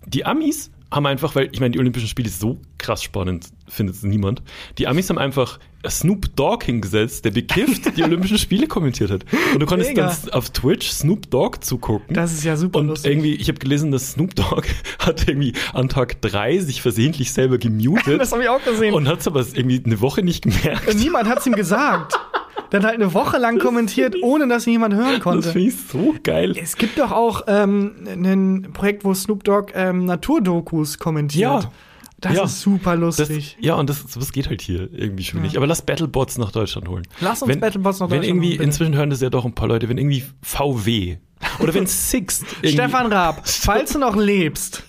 [0.05, 4.03] Die Amis haben einfach, weil ich meine, die Olympischen Spiele so krass spannend, findet es
[4.03, 4.41] niemand.
[4.77, 9.25] Die Amis haben einfach Snoop Dogg hingesetzt, der bekifft die Olympischen Spiele kommentiert hat.
[9.53, 10.13] Und du konntest Mega.
[10.23, 12.13] dann auf Twitch Snoop Dogg zugucken.
[12.15, 13.11] Das ist ja super Und lustig.
[13.11, 14.63] irgendwie, ich habe gelesen, dass Snoop Dogg
[14.99, 18.93] hat irgendwie an Tag drei sich versehentlich selber gemutet das habe ich auch gesehen.
[18.93, 20.93] und hat es aber irgendwie eine Woche nicht gemerkt.
[20.95, 22.13] Niemand hat es ihm gesagt.
[22.73, 25.51] Hat halt eine Woche lang kommentiert, ohne dass ihn jemand hören Das konnte.
[25.53, 26.55] finde ich so geil.
[26.61, 31.41] Es gibt doch auch ähm, ein Projekt, wo Snoop Dogg ähm, Naturdokus kommentiert.
[31.63, 31.71] Ja.
[32.21, 32.43] Das Ja.
[32.43, 33.57] ist super Das, lustig.
[33.61, 35.55] ja, und das, das geht halt hier irgendwie schon nicht.
[35.57, 37.07] Aber lass Battlebots nach Deutschland holen.
[37.21, 39.67] Lass uns Battlebots nach wenn Deutschland irgendwie, holen, inzwischen hören das ja doch ein paar
[39.67, 41.17] Leute, wenn irgendwie VW
[41.59, 44.83] oder wenn Sixt Stefan Raab, falls du noch lebst.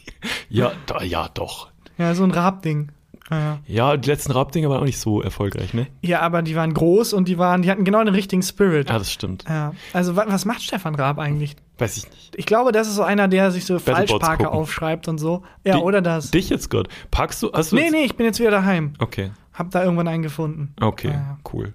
[0.49, 1.69] Ja, da, ja, doch.
[1.99, 2.91] Ja, so ein Raab-Ding.
[3.31, 3.59] Ja.
[3.69, 5.87] Ja, die letzten Rap-Dinger waren auch nicht so erfolgreich, ne?
[6.03, 8.89] ja, aber die waren groß und die waren, die hatten genau den richtigen Spirit.
[8.91, 9.45] Ja, das stimmt.
[9.49, 9.73] Ja.
[9.93, 11.55] Also wa was macht Stefan Raab eigentlich?
[11.81, 12.37] Weiß ich nicht.
[12.37, 15.43] Ich glaube, das ist so einer, der sich so Falschparker aufschreibt und so.
[15.65, 16.31] Ja, Die- oder das.
[16.31, 16.91] Dich jetzt gerade.
[17.11, 18.93] Packst du, hast du Nee, jetzt, nee, ich bin jetzt wieder daheim.
[18.99, 20.75] Okay, Hab da irgendwann einen gefunden.
[20.81, 21.39] okay, Ja.
[21.53, 21.73] cool.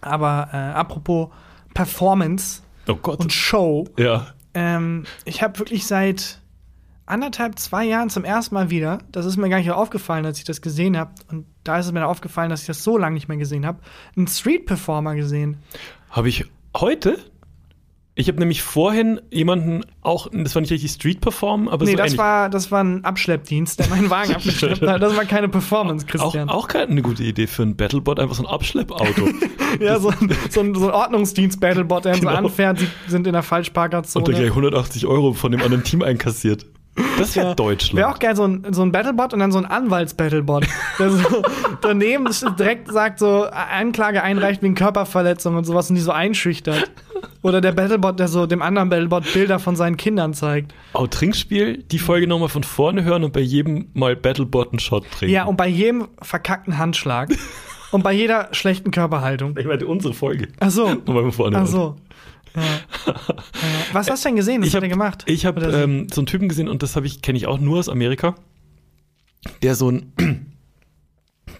[0.00, 1.28] Aber äh, apropos
[1.74, 3.86] Performance Oh und Show.
[3.96, 4.28] ja.
[4.54, 6.40] Ähm, ich habe wirklich seit
[7.06, 10.44] anderthalb, zwei Jahren zum ersten Mal wieder, das ist mir gar nicht aufgefallen, als ich
[10.44, 13.28] das gesehen habe, und da ist es mir aufgefallen, dass ich das so lange nicht
[13.28, 13.78] mehr gesehen habe,
[14.16, 15.58] einen Street-Performer gesehen.
[16.10, 16.44] Habe ich
[16.76, 17.18] heute
[18.20, 21.96] Ich habe nämlich vorhin jemanden auch, das war nicht richtig Street Perform, aber Nee, so
[21.98, 22.18] das ähnlich.
[22.18, 25.00] war, das war ein Abschleppdienst, der meinen Wagen abgeschleppt hat.
[25.00, 26.48] Das war keine Performance, auch, Christian.
[26.48, 29.28] auch keine eine gute Idee für ein Battlebot, einfach so ein Abschleppauto.
[29.80, 32.32] ja, so ein, so ein, so ein Ordnungsdienst-Battlebot, der Genau.
[32.32, 34.24] so anfährt, sie sind in der und dann Falschparkerzone.
[34.24, 36.66] gleich 180 Euro von dem anderen Team einkassiert.
[37.18, 37.54] Das wäre Ja.
[37.54, 37.96] Deutschland.
[37.96, 40.66] Wäre auch geil, so ein, so ein Battlebot und dann so ein Anwalts-Battlebot.
[40.98, 41.42] der so
[41.80, 46.90] daneben direkt sagt, so Anklage einreicht wegen Körperverletzung und sowas und die so einschüchtert.
[47.42, 50.72] Oder der Battlebot, der so dem anderen Battlebot Bilder von seinen Kindern zeigt.
[50.92, 55.04] Auch Trinkspiel, die Folge nochmal von vorne hören und bei jedem mal Battlebot einen Shot
[55.10, 55.34] trinken.
[55.34, 57.30] Ja, und bei jedem verkackten Handschlag
[57.90, 59.56] und bei jeder schlechten Körperhaltung.
[59.58, 60.48] ich meine, unsere Folge.
[60.60, 60.88] Ach so.
[60.88, 61.66] Nochmal von vorne Ach hören.
[61.70, 61.96] so.
[62.58, 63.14] Ja.
[63.92, 64.60] Was hast du denn gesehen?
[64.60, 65.24] Was ich hat hab, er gemacht?
[65.26, 67.78] Ich habe ähm, so einen Typen gesehen und das habe ich kenne ich auch nur
[67.78, 68.34] aus Amerika,
[69.62, 70.12] der so ein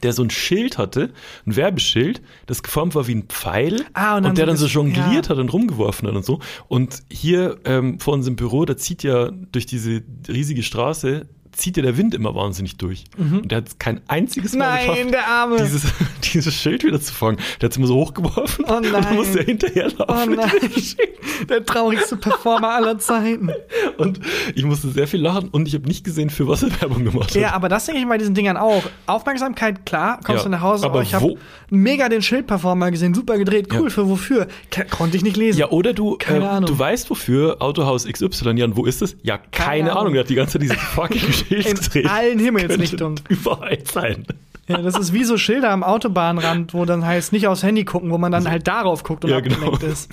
[0.02, 1.12] der so ein Schild hatte,
[1.46, 5.26] ein Werbeschild, das geformt war wie ein Pfeil Ah, und dann der dann so jongliert
[5.26, 5.30] ja.
[5.30, 6.40] hat und rumgeworfen hat und so.
[6.68, 11.82] Und hier ähm, vor unserem Büro, da zieht ja durch diese riesige Straße, zieht ja
[11.82, 13.04] der Wind immer wahnsinnig durch.
[13.18, 14.86] Und der hat kein einziges Mal Mhm.
[14.86, 15.82] Nein, geschafft, dieses,
[16.34, 17.38] dieses Schild wieder zu fangen.
[17.60, 19.14] Der hat es immer so hochgeworfen Oh und dann nein.
[19.16, 20.04] musste er hinterherlaufen.
[20.08, 20.50] Oh nein,
[21.48, 23.50] der traurigste Performer aller Zeiten.
[23.96, 24.20] Und
[24.54, 27.30] ich musste sehr viel lachen und ich habe nicht gesehen, für was er Werbung gemacht
[27.30, 27.34] hat.
[27.40, 28.82] Ja, aber das denke ich bei diesen Dingern auch.
[29.06, 31.34] Aufmerksamkeit, klar, kommst Ja, du nach Hause, aber oh, ich habe
[31.70, 33.90] mega den Schildperformer gesehen, super gedreht, cool, Ja.
[33.90, 34.48] für wofür?
[34.70, 35.58] Ke konnte ich nicht lesen.
[35.58, 36.66] Ja, oder du, Keine äh, Ahnung.
[36.70, 39.16] du weißt wofür Autohaus XY, ja, und wo ist es?
[39.22, 39.98] Ja, keine, Ahnung.
[39.98, 40.12] Ahnung.
[40.14, 43.20] Der hat die ganze Zeit diese fucking Schild In allen Himmelsrichtungen.
[43.28, 44.24] Überall sein.
[44.66, 48.10] Ja, das ist wie so Schilder am Autobahnrand, wo dann heißt, nicht aufs Handy gucken,
[48.10, 49.54] wo man dann halt darauf guckt und Ja, genau.
[49.72, 50.10] abgelenkt ist.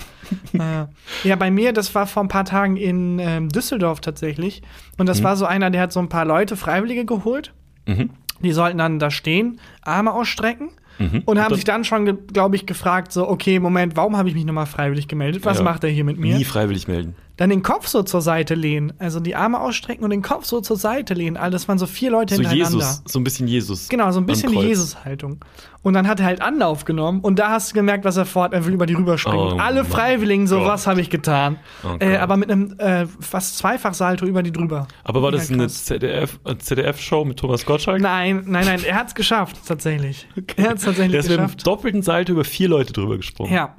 [0.54, 0.88] Naja.
[1.24, 4.62] Ja, bei mir, das war vor ein paar Tagen in ähm, Düsseldorf tatsächlich.
[4.96, 7.52] Und das war so einer, der hat so ein paar Leute, Freiwillige geholt.
[7.86, 8.08] Mhm.
[8.40, 10.70] Die sollten dann da stehen, Arme ausstrecken.
[10.98, 11.22] Mhm.
[11.26, 14.34] Und haben Das- sich dann schon, glaube ich, gefragt, so, okay, Moment, warum habe ich
[14.34, 15.44] mich nochmal freiwillig gemeldet?
[15.44, 15.64] Was Ja.
[15.64, 16.34] macht er hier mit mir?
[16.34, 17.14] Nie freiwillig melden.
[17.38, 20.62] Dann den Kopf so zur Seite lehnen, also die Arme ausstrecken und den Kopf so
[20.62, 21.36] zur Seite lehnen.
[21.36, 22.78] Also das waren so vier Leute So hintereinander.
[22.78, 23.88] Jesus, so ein bisschen Jesus.
[23.90, 24.58] Genau, so ein bisschen die.
[24.58, 25.44] Jesus-Haltung.
[25.82, 28.54] Und dann hat er halt Anlauf genommen und da hast du gemerkt, was er vorhat.
[28.54, 29.38] Er will über die rüberspringen.
[29.52, 30.68] Oh Alle Freiwilligen, so Gott.
[30.68, 31.58] was habe ich getan.
[31.84, 34.88] Oh äh, aber mit einem äh, fast Zweifach-Salto über die drüber.
[35.04, 35.84] Aber war das eine krass.
[35.84, 38.00] ZDF, äh, ZDF-Show mit Thomas Gottschalk?
[38.00, 40.26] Nein, nein, nein, er hat's geschafft, tatsächlich.
[40.56, 41.66] Er hat's Der tatsächlich ist mit einem geschafft.
[41.66, 43.52] doppelten Salto über vier Leute drüber gesprungen.
[43.52, 43.76] Ja,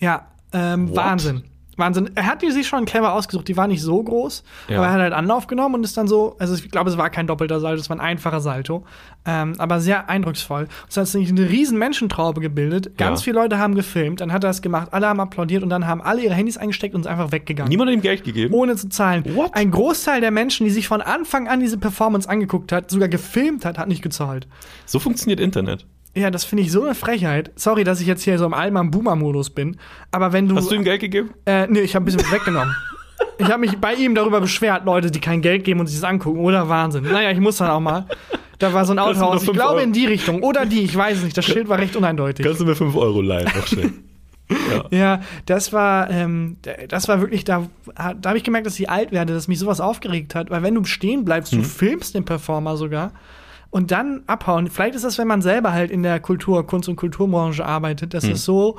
[0.00, 0.94] ja, ähm?
[0.94, 1.44] Wahnsinn.
[1.80, 2.10] Wahnsinn.
[2.14, 3.48] Er hat die sich schon clever ausgesucht.
[3.48, 4.76] Die war nicht so groß, Ja.
[4.78, 7.10] aber er hat halt Anlauf genommen und ist dann so, also ich glaube, es war
[7.10, 8.84] kein doppelter Salto, es war ein einfacher Salto,
[9.26, 10.68] ähm, aber sehr eindrucksvoll.
[10.88, 12.96] Es hat sich eine riesen Menschentraube gebildet.
[12.96, 13.24] Ganz Ja.
[13.24, 16.00] viele Leute haben gefilmt, dann hat er es gemacht, alle haben applaudiert und dann haben
[16.02, 17.68] alle ihre Handys eingesteckt und sind einfach weggegangen.
[17.70, 18.54] Niemand hat ihm Geld gegeben.
[18.54, 19.24] ohne zu zahlen.
[19.34, 19.54] What?
[19.54, 23.64] Ein Großteil der Menschen, die sich von Anfang an diese Performance angeguckt hat, sogar gefilmt
[23.64, 24.46] hat, hat nicht gezahlt.
[24.86, 25.86] So funktioniert Internet.
[26.14, 27.52] Ja, das finde ich so eine Frechheit.
[27.56, 29.76] Sorry, dass ich jetzt hier so im Allmann-Boomer-Modus bin.
[30.10, 30.56] Aber wenn du.
[30.56, 31.30] Hast du ihm Geld gegeben?
[31.46, 32.74] Äh, nee, ich habe ein bisschen was weggenommen.
[33.38, 36.08] Ich habe mich bei ihm darüber beschwert, Leute, die kein Geld geben und sich das
[36.08, 36.40] angucken.
[36.40, 37.04] Oder Wahnsinn.
[37.04, 38.06] Naja, ich muss dann auch mal.
[38.58, 39.42] Da war so ein Autohaus.
[39.44, 40.42] Ich glaube Euro- in die Richtung.
[40.42, 41.36] Oder die, ich weiß es nicht.
[41.36, 42.44] Das Schild war recht uneindeutig.
[42.44, 43.44] Kannst du mir 5 Euro leihen?
[43.56, 43.92] Noch schnell.
[44.50, 44.84] ja.
[44.90, 46.56] Ja, das war, ähm,
[46.88, 49.80] das war wirklich, da, da habe ich gemerkt, dass ich alt werde, dass mich sowas
[49.80, 50.50] aufgeregt hat.
[50.50, 51.58] Weil wenn du stehen bleibst, Mhm.
[51.58, 53.12] du filmst den Performer sogar
[53.70, 54.68] und dann abhauen.
[54.68, 58.24] Vielleicht ist das, wenn man selber halt in der Kultur, Kunst- und Kulturbranche arbeitet, dass
[58.24, 58.32] Mhm.
[58.32, 58.78] es so,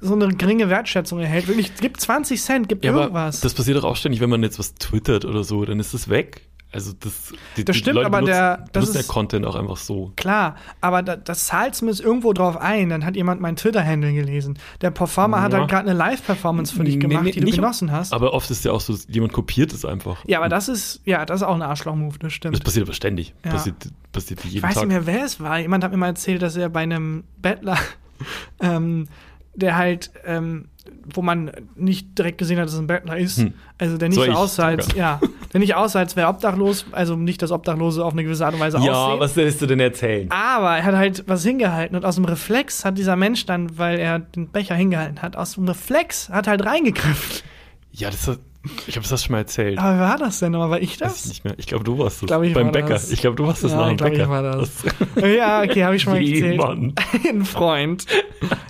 [0.00, 1.46] so eine geringe Wertschätzung erhält.
[1.48, 3.40] Wirklich, gib 20 Cent, gib Ja, irgendwas.
[3.40, 6.08] das passiert doch auch ständig, wenn man jetzt was twittert oder so, dann ist es
[6.08, 6.42] weg.
[6.74, 9.54] Also das, die, Das die stimmt, Leute aber benutzen, der- das ist- der Content auch
[9.54, 10.12] einfach so.
[10.16, 12.88] Klar, aber da, das zahlt zumindest irgendwo drauf ein.
[12.88, 14.58] Dann hat jemand meinen Twitter-Handle gelesen.
[14.80, 15.60] Der Performer hat Ja.
[15.60, 18.12] halt gerade eine Live-Performance für dich Nee, gemacht, nee, die du nicht- genossen hast.
[18.12, 20.24] Aber oft ist ja auch so, jemand kopiert es einfach.
[20.26, 22.54] ja, aber das ist, ja, das ist auch ein Arschloch-Move, das stimmt.
[22.56, 23.34] Das passiert aber ständig.
[23.44, 23.52] Ja.
[23.52, 23.76] Passiert,
[24.12, 24.82] passiert jeden Ich weiß Tag.
[24.84, 25.58] nicht mehr, wer es war.
[25.60, 27.78] Jemand hat mir mal erzählt, dass er bei einem Bettler,
[28.60, 29.08] ähm,
[29.54, 30.66] der halt, ähm,
[31.14, 33.54] wo man nicht direkt gesehen hat, dass es ein Bettler ist, Hm.
[33.78, 35.20] also der nicht So so aussah, als, ja,
[35.52, 38.60] der nicht aussah, als wäre obdachlos, also nicht, dass Obdachlose auf eine gewisse Art und
[38.60, 39.36] Weise aussehen.
[39.36, 40.30] willst du denn erzählen?
[40.30, 43.98] Aber er hat halt was hingehalten und aus dem Reflex hat dieser Mensch dann, weil
[43.98, 47.42] er den Becher hingehalten hat, aus dem Reflex hat halt reingegriffen.
[47.92, 48.38] Ja, das hat,
[48.86, 49.78] ich glaube, das schon mal erzählt.
[49.78, 50.70] Aber wer war das denn nochmal?
[50.70, 51.26] War ich Weiß ich das?
[51.26, 51.54] nicht mehr.
[51.58, 52.26] Ich glaube, du warst das.
[52.28, 52.88] Glaub, ich Beim Bäcker.
[52.90, 53.10] das.
[53.10, 54.30] Ich glaube, du warst das Ja, nach dem ich glaub, ich Bäcker.
[54.30, 54.84] war das.
[55.36, 56.56] ja, okay, habe ich schon mal erzählt.
[56.58, 56.94] Mann.
[57.28, 58.06] Ein Freund.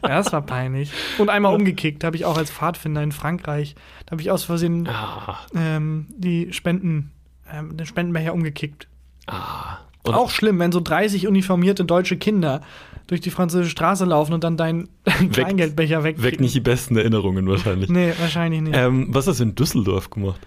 [0.02, 0.90] Ja, das war peinlich.
[1.18, 3.74] Und einmal umgekickt, habe ich auch als Pfadfinder in Frankreich.
[4.06, 7.10] Da habe ich aus Versehen Ah, ähm, die Spenden,
[7.52, 8.88] ähm, den Spendenbecher umgekickt.
[9.26, 9.78] ah.
[10.06, 12.60] Und auch schlimm, wenn so 30 uniformierte deutsche Kinder
[13.06, 14.88] durch die französische Straße laufen und dann deinen
[15.32, 17.90] Kleingeldbecher weg nicht die besten Erinnerungen wahrscheinlich.
[17.90, 18.76] Nee, wahrscheinlich nicht.
[18.76, 20.40] Ähm, was hast du in Düsseldorf gemacht?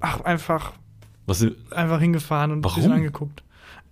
[0.00, 0.72] Ach, einfach,
[1.26, 2.76] Was, einfach hingefahren und ein Warum?
[2.76, 3.42] bisschen angeguckt.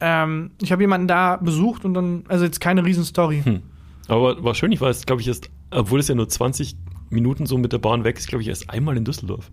[0.01, 3.43] Ähm, ich habe jemanden da besucht und dann, also jetzt keine Riesenstory.
[3.45, 3.63] Hm.
[4.09, 6.77] aber war schön, ich war jetzt, glaube ich, erst, obwohl es ja nur 20
[7.11, 9.51] Minuten so mit der Bahn weg ist, glaube ich, erst einmal in Düsseldorf.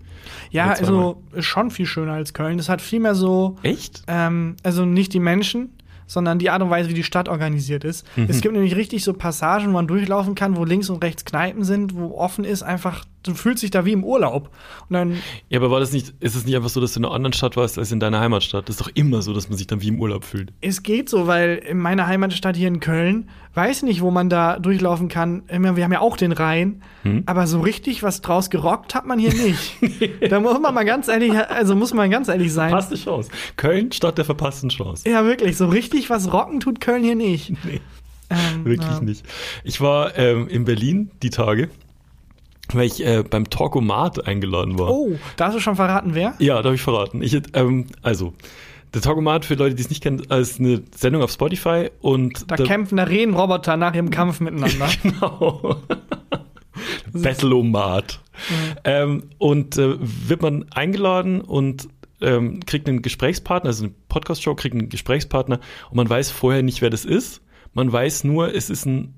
[0.49, 2.57] Ja, also ist schon viel schöner als Köln.
[2.57, 4.03] Das hat viel mehr so, Echt?
[4.07, 5.69] ähm, also nicht die Menschen,
[6.09, 8.05] sondern die Art und Weise, wie die Stadt organisiert ist.
[8.17, 8.25] Mhm.
[8.27, 11.63] Es gibt nämlich richtig so Passagen, wo man durchlaufen kann, wo links und rechts Kneipen
[11.63, 14.49] sind, wo offen ist, einfach, du fühlst dich da wie im Urlaub.
[14.89, 15.17] Und dann,
[15.49, 17.33] Ja, aber war das nicht, ist es nicht einfach so, dass du in einer anderen
[17.33, 18.69] Stadt warst als in deiner Heimatstadt?
[18.69, 20.51] Das ist doch immer so, dass man sich dann wie im Urlaub fühlt.
[20.61, 24.57] es geht so, weil in meiner Heimatstadt hier in Köln, weiß nicht, wo man da
[24.59, 25.43] durchlaufen kann.
[25.49, 27.23] Wir haben ja auch den Rhein, Hm?
[27.25, 29.77] aber so richtig was draus gerockt hat man hier nicht.
[30.29, 32.69] da muss man mal ganz ehrlich, also muss man ganz ehrlich sein.
[32.69, 33.31] Verpasste Chance.
[33.57, 35.09] Köln statt der verpassten Chance.
[35.09, 37.53] Ja, wirklich, so richtig was rocken tut Köln hier nicht.
[37.65, 37.81] Nee.
[38.29, 39.01] Ähm, Wirklich ja.
[39.01, 39.25] nicht.
[39.63, 41.69] Ich war ähm, in Berlin die Tage,
[42.73, 44.91] weil ich äh, beim Talkomat eingeladen war.
[44.91, 46.35] Oh, da hast du schon verraten, wer?
[46.39, 47.21] Ja, da habe ich verraten.
[47.21, 48.33] Ich, ähm, also,
[48.93, 52.55] der Talkomat, für Leute, die es nicht kennen, ist eine Sendung auf Spotify und Da
[52.55, 54.87] kämpfen da Rehenroboter nach ihrem Kampf miteinander.
[55.03, 55.77] Genau.
[57.11, 58.21] Battleomat.
[58.83, 61.89] Ähm, und äh, wird man eingeladen und
[62.21, 66.81] ähm, kriegt einen Gesprächspartner, also eine Podcast-Show kriegt einen Gesprächspartner und man weiß vorher nicht,
[66.81, 67.41] wer das ist.
[67.73, 69.13] Man weiß nur, es ist ein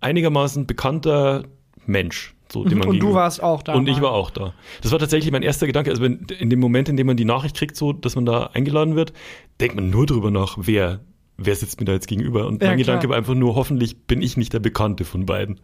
[0.00, 1.44] einigermaßen bekannter
[1.86, 2.34] Mensch.
[2.52, 3.74] So, den man Und du warst auch da.
[3.74, 4.02] und ich mal.
[4.02, 4.54] war auch da.
[4.82, 5.90] Das war tatsächlich mein erster Gedanke.
[5.90, 8.46] Also wenn, in dem Moment, in dem man die Nachricht kriegt, so, dass man da
[8.54, 9.12] eingeladen wird,
[9.60, 11.00] denkt man nur drüber nach, wer,
[11.36, 12.46] wer sitzt mir da jetzt gegenüber.
[12.46, 13.10] Und Ja, mein Gedanke klar.
[13.10, 15.60] war einfach nur, hoffentlich bin ich nicht der Bekannte von beiden.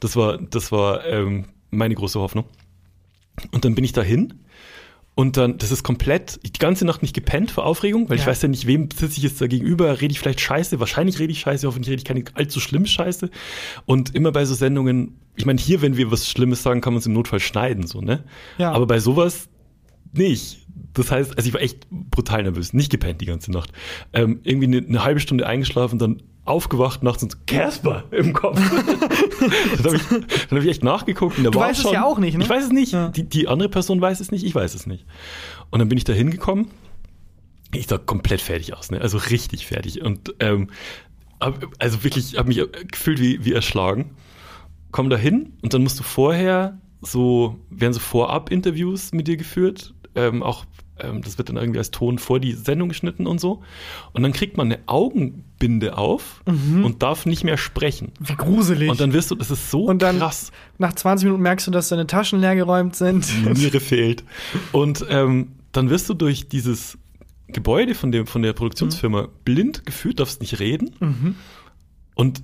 [0.00, 2.46] Das war, das war ähm, meine große Hoffnung.
[3.52, 4.34] Und dann bin ich dahin.
[5.14, 8.28] Und dann, das ist komplett, die ganze Nacht nicht gepennt vor Aufregung, weil ich Ja.
[8.28, 11.32] weiß ja nicht, wem sitze ich jetzt da gegenüber, rede ich vielleicht Scheiße, wahrscheinlich rede
[11.32, 13.28] ich Scheiße, hoffentlich rede ich keine allzu schlimme Scheiße.
[13.84, 17.00] Und immer bei so Sendungen, ich meine, hier, wenn wir was Schlimmes sagen, kann man
[17.00, 18.24] es im Notfall schneiden, so, ne?
[18.56, 18.72] Ja.
[18.72, 19.48] Aber bei sowas
[20.14, 20.66] nicht.
[20.94, 23.70] Das heißt, also ich war echt brutal nervös, nicht gepennt die ganze Nacht.
[24.14, 28.58] Ähm, irgendwie eine, eine halbe Stunde eingeschlafen, dann aufgewacht nachts und so, Casper im Kopf.
[29.40, 31.38] dann habe ich, dann hab ich echt nachgeguckt.
[31.38, 32.44] Und der Du war weißt es schon, ja auch nicht, ne?
[32.44, 32.92] Ich weiß es nicht.
[32.92, 33.08] Ja.
[33.08, 35.06] Die, die andere Person weiß es nicht, ich weiß es nicht.
[35.70, 36.68] Und dann bin ich da hingekommen.
[37.74, 39.00] Ich sah komplett fertig aus, ne?
[39.00, 40.02] Also richtig fertig.
[40.02, 40.70] Und ähm,
[41.40, 44.16] hab, also wirklich, habe mich gefühlt wie, wie erschlagen.
[44.90, 49.94] Komm da hin und dann musst du vorher so, werden so Vorab-Interviews mit dir geführt.
[50.14, 50.66] Ähm, auch,
[51.02, 53.62] ähm, das wird dann irgendwie als Ton vor die Sendung geschnitten und so.
[54.12, 58.12] Und dann kriegt man eine Augenbinde auf und darf nicht mehr sprechen.
[58.20, 58.90] Wie gruselig.
[58.90, 60.52] Und dann wirst du, das ist so Und dann- krass.
[60.78, 63.26] Nach 20 Minuten merkst du, dass deine Taschen leer geräumt sind.
[63.56, 64.24] Niere fehlt.
[64.72, 66.98] Und ähm, dann wirst du durch dieses
[67.48, 71.36] Gebäude von, dem, von der Produktionsfirma blind geführt, darfst nicht reden.
[72.14, 72.42] Und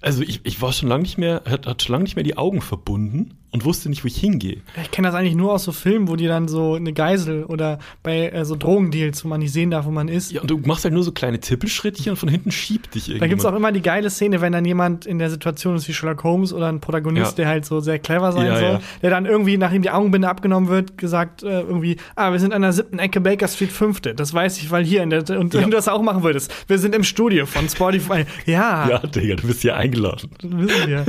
[0.00, 2.36] also ich, ich war schon lange nicht mehr, hat, hat schon lange nicht mehr die
[2.36, 4.58] Augen verbunden und wusste nicht, wo ich hingehe.
[4.82, 7.78] Ich kenne das eigentlich nur aus so Filmen, wo die dann so eine Geisel oder
[8.02, 10.32] bei äh, so Drogendeals, wo man nicht sehen darf, wo man ist.
[10.32, 13.12] Ja, und du machst halt nur so kleine Tippelschrittchen und von hinten schiebt dich Da
[13.12, 13.30] irgendjemand.
[13.30, 16.24] gibt's auch immer die geile Szene, wenn dann jemand in der Situation ist wie Sherlock
[16.24, 17.44] Holmes oder ein Protagonist, Ja.
[17.44, 18.80] der halt so sehr clever sein Ja, soll, ja.
[19.02, 22.62] der dann irgendwie, nachdem die Augenbinde abgenommen wird, gesagt äh, irgendwie, ah, wir sind an
[22.62, 24.16] der siebten Ecke Baker Street fünfte.
[24.16, 26.52] Das weiß ich, weil hier in der, und wenn du das auch machen würdest.
[26.66, 28.24] Wir sind im Studio von Spotify.
[28.46, 30.30] Ja, Ja, Digga, du bist hier eingeladen.
[30.42, 31.04] wissen wir.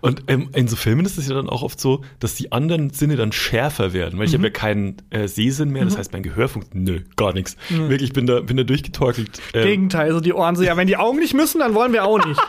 [0.00, 1.83] Und ähm, in so Filmen ist es ja dann auch oft so,
[2.20, 4.38] dass die anderen Sinne dann schärfer werden, weil ich Mhm.
[4.38, 7.56] habe ja keinen äh, Sehsinn mehr, das heißt mein Gehör funktioniert, nö, gar nichts.
[7.68, 9.40] Wirklich, ich bin da, bin da durchgetorkelt.
[9.54, 12.04] Ähm, Gegenteil, so die Ohren so, ja, wenn die Augen nicht müssen, dann wollen wir
[12.04, 12.40] auch nicht.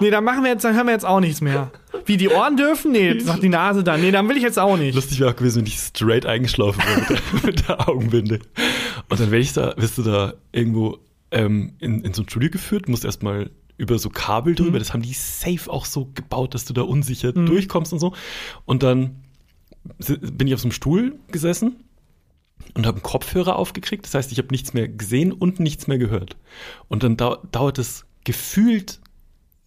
[0.00, 1.70] Nee, dann machen wir jetzt, dann hören wir jetzt auch nichts mehr.
[2.06, 2.92] Wie die Ohren dürfen?
[2.92, 4.00] Nee, sagt die Nase dann.
[4.00, 4.94] Nee, dann will ich jetzt auch nicht.
[4.94, 8.38] Lustig wäre auch gewesen, wenn ich straight eingeschlafen wäre mit der, mit der Augenbinde.
[9.10, 10.98] Und dann werde ich da, wirst du da irgendwo
[11.32, 15.02] ähm, in, in so ein Studio geführt, musst erstmal über so Kabel drüber, das haben
[15.02, 18.14] die safe auch so gebaut, dass du da unsicher durchkommst und so.
[18.66, 19.22] Und dann
[20.20, 21.76] bin ich auf so einem Stuhl gesessen
[22.74, 24.04] und habe einen Kopfhörer aufgekriegt.
[24.04, 26.36] Das heißt, ich habe nichts mehr gesehen und nichts mehr gehört.
[26.88, 29.00] Und dann dau dauert es gefühlt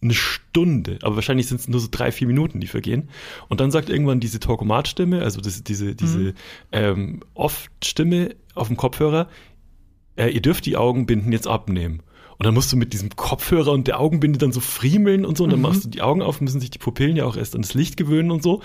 [0.00, 3.08] eine Stunde, aber wahrscheinlich sind es nur so drei, vier Minuten, die vergehen.
[3.48, 6.34] Und dann sagt irgendwann diese Talkomat-Stimme, also das, diese, diese
[6.72, 9.28] ähm, Oft-Stimme auf dem Kopfhörer,
[10.16, 12.02] äh, ihr dürft die Augenbinden jetzt abnehmen.
[12.38, 15.44] Und dann musst du mit diesem Kopfhörer und der Augenbinde dann so friemeln und so,
[15.44, 17.62] und dann machst du die Augen auf, müssen sich die Pupillen ja auch erst an
[17.62, 18.60] das Licht gewöhnen und so.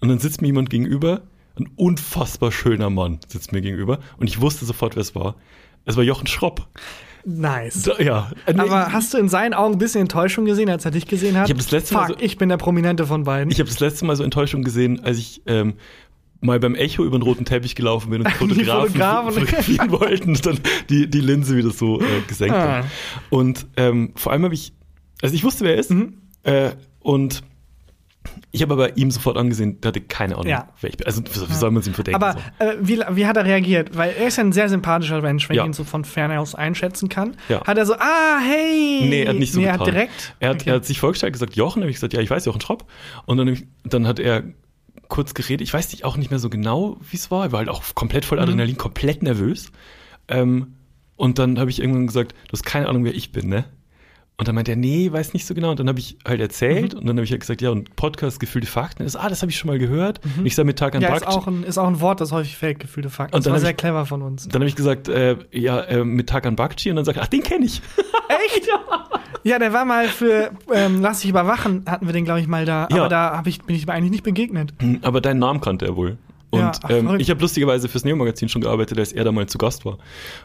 [0.00, 1.22] Und dann sitzt mir jemand gegenüber,
[1.58, 5.34] ein unfassbar schöner Mann sitzt mir gegenüber, und ich wusste sofort, wer es war.
[5.84, 6.66] Es war Jochen Schropp.
[7.26, 7.82] Nice.
[7.82, 8.30] Da, ja.
[8.46, 11.36] Äh, Aber hast du in seinen Augen ein bisschen Enttäuschung gesehen, als er dich gesehen
[11.36, 11.46] hat?
[11.48, 13.50] Ich hab das letzte Mal Fuck, so- ich bin der Prominente von beiden.
[13.50, 15.74] Ich habe das letzte Mal so Enttäuschung gesehen, als ich ähm,
[16.40, 19.32] mal beim Echo über den roten Teppich gelaufen bin und Fotografen, Fotografen.
[19.34, 22.78] fotografieren wollten und dann die, die Linse wieder so äh, gesenkt Ah.
[22.78, 22.86] haben.
[23.30, 24.72] Und ähm, vor allem habe ich,
[25.22, 25.90] also ich wusste, wer er ist.
[25.90, 26.14] Mhm.
[26.44, 27.42] Äh, und
[28.52, 30.68] ich habe aber ihm sofort angesehen, der hatte keine Ahnung, Ja.
[30.80, 31.06] wer ich bin.
[31.06, 32.22] Also wie soll man es ihm verdenken?
[32.22, 32.64] Aber so?
[32.64, 33.96] äh, wie, wie hat er reagiert?
[33.96, 35.62] Weil er ist ja ein sehr sympathischer Mensch, wenn Ja.
[35.62, 37.36] ich ihn so von ferne aus einschätzen kann.
[37.48, 37.64] Ja.
[37.66, 39.06] Hat er so, ah, hey!
[39.08, 39.86] Nee, er hat nicht so nee, er getan.
[39.86, 40.34] hat direkt.
[40.40, 40.70] Er hat, Okay.
[40.70, 42.84] er hat sich vorgestellt, gesagt, Jochen, habe ich gesagt, ja, ich weiß Jochen Schropp.
[43.24, 44.42] Und dann, dann hat er
[45.10, 45.60] kurz geredet.
[45.60, 47.44] Ich weiß nicht, auch nicht mehr so genau, wie es war.
[47.46, 49.70] Ich war halt auch komplett voll Adrenalin, komplett nervös.
[50.28, 50.76] Ähm,
[51.16, 53.66] und dann habe ich irgendwann gesagt, du hast keine Ahnung, wer ich bin, ne?
[54.40, 55.70] Und dann meinte er, nee, weiß nicht so genau.
[55.70, 58.40] Und dann habe ich halt erzählt und dann habe ich halt gesagt, ja, und Podcast
[58.40, 59.04] gefühlte Fakten.
[59.04, 60.20] ist, ah, das habe ich schon mal gehört.
[60.38, 61.18] Und ich sah mit Tag an Ja, Tag.
[61.18, 63.34] ist auch, ein, ist auch ein Wort, das häufig fällt, gefühlte Fakten.
[63.36, 64.48] Und Das dann war sehr ich- clever von uns.
[64.48, 66.88] Dann habe ich gesagt, äh, ja, äh, mit Tag an Bakchi.
[66.90, 67.82] Und dann sagt er, ach, den kenne ich.
[68.56, 68.66] Echt?
[69.44, 72.64] Ja, der war mal für ähm, Lass dich überwachen, hatten wir den, glaube ich, mal
[72.64, 72.88] da.
[72.90, 72.98] Ja.
[73.00, 74.72] Aber da ich, bin ich ihm eigentlich nicht begegnet.
[75.02, 76.16] Aber deinen Namen kannte er wohl.
[76.52, 79.46] Und Ja, ach, ähm, ich habe lustigerweise fürs Neo-Magazin schon gearbeitet, als er da mal
[79.46, 79.98] zu Gast war.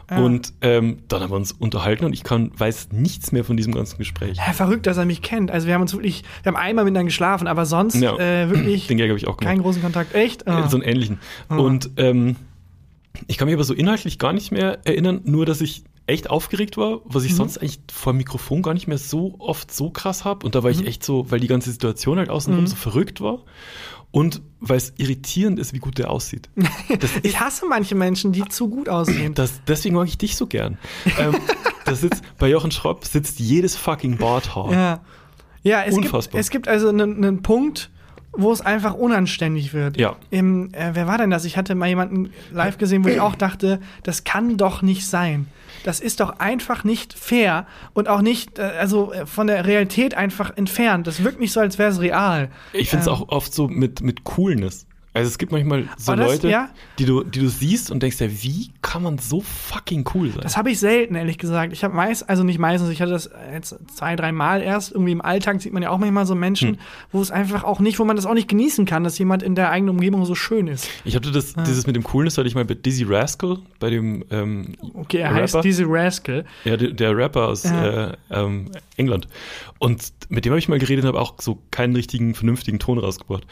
[0.06, 0.20] Ah.
[0.20, 3.74] Und ähm, dann haben wir uns unterhalten und ich kann, weiß nichts mehr von diesem
[3.74, 4.36] ganzen Gespräch.
[4.36, 5.50] Ja, verrückt, dass er mich kennt.
[5.50, 8.16] Also wir haben uns wirklich, wir haben einmal miteinander geschlafen, aber sonst Ja.
[8.18, 9.50] äh, wirklich Den Gag habe ich auch gemacht.
[9.52, 10.14] keinen großen Kontakt.
[10.14, 10.46] Echt?
[10.46, 10.68] Ah.
[10.68, 11.18] So einen ähnlichen.
[11.48, 12.36] Und ähm,
[13.26, 16.76] ich kann mich aber so inhaltlich gar nicht mehr erinnern, nur dass ich echt aufgeregt
[16.76, 17.28] war, was Mhm.
[17.30, 20.46] ich sonst eigentlich vor dem Mikrofon gar nicht mehr so oft so krass habe.
[20.46, 20.80] Und da war Mhm.
[20.82, 23.40] ich echt so, weil die ganze Situation halt außenrum so verrückt war.
[24.16, 26.48] Und weil es irritierend ist, wie gut der aussieht.
[27.00, 29.34] Das ich hasse manche Menschen, die zu gut aussehen.
[29.34, 30.78] Das, deswegen mag ich dich so gern.
[31.18, 31.36] ähm,
[31.84, 34.72] da sitzt, bei Jochen Schropp sitzt jedes fucking Barthaar.
[34.72, 35.00] Ja.
[35.62, 36.40] Ja, es gibt, Unfassbar.
[36.40, 37.90] es gibt also einen, einen Punkt,
[38.32, 39.98] wo es einfach unanständig wird.
[39.98, 40.16] Ja.
[40.30, 41.44] Im, äh, wer war denn das?
[41.44, 45.46] Ich hatte mal jemanden live gesehen, wo ich auch dachte, das kann doch nicht sein.
[45.86, 50.14] Das ist doch einfach nicht fair und auch nicht, äh, also äh, von der Realität
[50.16, 51.06] einfach entfernt.
[51.06, 52.50] Das wirkt nicht so, als wäre es real.
[52.72, 53.14] Ich finde es Ähm.
[53.14, 54.86] auch oft so mit, mit Coolness.
[55.16, 56.68] Also es gibt manchmal so Aber das- Leute, ja.
[56.98, 60.40] die, du, die du siehst und denkst, ja, wie kann man so fucking cool sein?
[60.42, 61.72] Das habe ich selten, ehrlich gesagt.
[61.72, 64.92] Ich habe meist, also nicht meistens, ich hatte das jetzt zwei, drei Mal erst.
[64.92, 66.78] Irgendwie im Alltag sieht man ja auch manchmal so Menschen, Hm.
[67.12, 69.54] wo es einfach auch nicht, wo man das auch nicht genießen kann, dass jemand in
[69.54, 70.88] der eigenen Umgebung so schön ist.
[71.04, 74.24] Ich hatte das, dieses mit dem Coolness hatte ich mal bei Dizzy Rascal, bei dem
[74.30, 75.42] ähm, Okay, er Rapper.
[75.42, 76.44] heißt diese Rascal.
[76.64, 78.08] Ja, der, der Rapper aus Ja.
[78.10, 79.28] äh, ähm, England.
[79.78, 82.98] Und mit dem habe ich mal geredet und habe auch so keinen richtigen, vernünftigen Ton
[82.98, 83.46] rausgebracht.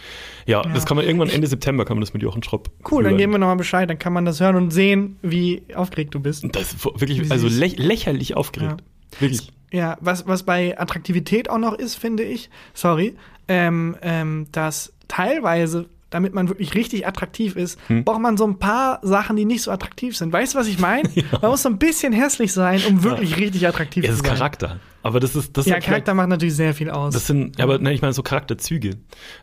[0.47, 2.71] Ja, das kann man irgendwann Ende September kann man das mit Jochen Schropp.
[2.91, 3.19] Cool, dann hören.
[3.19, 6.45] geben wir nochmal Bescheid, dann kann man das hören und sehen, wie aufgeregt du bist.
[6.53, 8.83] Das ist wirklich, also lä lächerlich aufgeregt.
[9.21, 9.53] Wirklich.
[9.71, 13.17] Ja, was, was bei Attraktivität auch noch ist, finde ich, sorry,
[13.49, 18.05] ähm, ähm, dass teilweise, damit man wirklich richtig attraktiv ist, Hm.
[18.05, 20.33] braucht man so ein paar Sachen, die nicht so attraktiv sind.
[20.33, 21.09] Weißt du, was ich meine?
[21.43, 24.29] Man muss so ein bisschen hässlich sein, um wirklich richtig attraktiv Ja, das zu ist
[24.29, 24.39] sein.
[24.39, 24.81] Charakter.
[25.03, 27.13] Aber das ist, das Ja, ist Charakter macht natürlich sehr viel aus.
[27.13, 28.91] Das sind, aber nein, ich meine so Charakterzüge.
[28.91, 28.97] Ähm,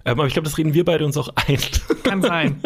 [0.05, 1.59] aber ich glaube, das reden wir beide uns auch ein.
[2.03, 2.61] Kann sein.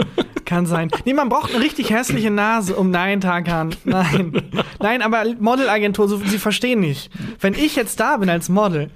[0.45, 0.91] Kann sein.
[1.03, 3.75] Nee, man braucht eine richtig hässliche Nase, um Nein, Tarkan.
[3.83, 4.41] Nein.
[4.79, 7.09] Nein, aber Modelagentur, so, sie verstehen nicht.
[7.39, 8.91] Wenn ich jetzt da bin als Model,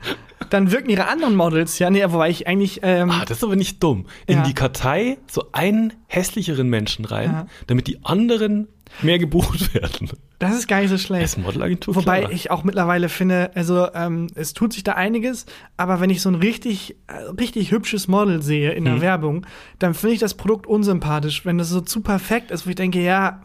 [0.50, 3.56] dann wirken ihre anderen Models, ja, nee, wobei ich eigentlich, ähm, Ah, das ist aber
[3.56, 4.06] nicht dumm.
[4.28, 4.44] In Ja.
[4.44, 7.46] die Kartei so einen hässlicheren Menschen rein, Ja.
[7.68, 8.68] damit die anderen
[9.04, 10.10] mehr gebucht werden.
[10.40, 11.24] das ist gar nicht so Das schlecht.
[11.26, 11.96] ist Modelagentur.
[11.96, 12.34] Wobei clever.
[12.34, 15.46] ich auch mittlerweile finde, also ähm, es tut sich da einiges,
[15.78, 19.02] aber wenn ich so ein richtig, äh, richtig hübsches Model sehe in der Mhm.
[19.02, 19.46] Werbung,
[19.78, 23.00] dann finde ich das Produkt unsympathisch, wenn das so zu perfekt ist, wo ich denke,
[23.02, 23.42] ja,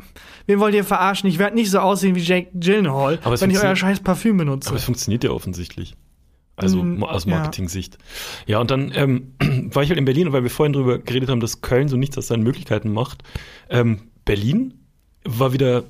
[0.46, 1.28] wen wollt ihr verarschen?
[1.28, 4.68] Ich werde nicht so aussehen wie Jake Gyllenhaal, wenn ich euer scheiß Parfüm benutze.
[4.68, 5.94] Aber es funktioniert ja offensichtlich.
[6.56, 7.32] Also Mm, aus ja.
[7.36, 7.98] Marketing-Sicht.
[8.46, 8.60] Ja.
[8.60, 9.32] und dann ähm,
[9.72, 12.16] war ich halt in Berlin, weil wir vorhin drüber geredet haben, dass Köln so nichts
[12.18, 13.22] aus seinen Möglichkeiten macht.
[13.70, 14.74] Ähm, Berlin
[15.24, 15.84] war wieder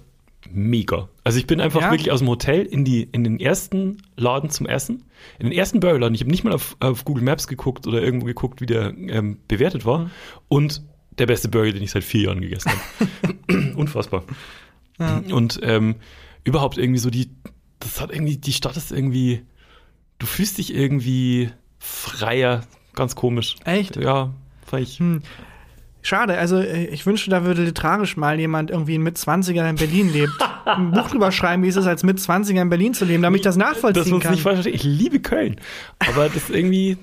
[0.50, 1.08] mega.
[1.22, 1.90] Also ich bin einfach Ja?
[1.90, 5.04] wirklich aus dem Hotel in, die, in den ersten Laden zum Essen,
[5.38, 6.14] in den ersten Burgerladen.
[6.14, 9.38] Ich habe nicht mal auf, auf Google Maps geguckt oder irgendwo geguckt, wie der ähm,
[9.48, 10.10] bewertet war.
[10.48, 10.82] Und
[11.18, 13.74] der beste Burger, den ich seit vier Jahren gegessen habe.
[13.76, 14.24] Unfassbar.
[14.98, 15.22] Ja.
[15.32, 15.96] Und ähm,
[16.44, 17.30] überhaupt irgendwie so die,
[17.80, 19.42] das hat irgendwie, die Stadt ist irgendwie,
[20.24, 22.62] du fühlst dich irgendwie freier,
[22.94, 23.56] ganz komisch.
[23.64, 23.96] Echt?
[23.96, 24.30] Ja,
[24.66, 24.98] fand ich.
[24.98, 25.22] Hm.
[26.00, 30.12] Schade, also äh, ich wünschte, da würde literarisch mal jemand irgendwie ein Mit-20er in Berlin
[30.12, 30.32] lebt,
[30.64, 33.44] ein Buch drüber schreiben, wie es ist, als Mit-20er in Berlin zu leben, damit ich
[33.44, 34.32] das Das nachvollziehen muss kann.
[34.34, 34.66] nicht.
[34.66, 35.56] Ich liebe Köln.
[35.98, 36.96] Aber das ist irgendwie,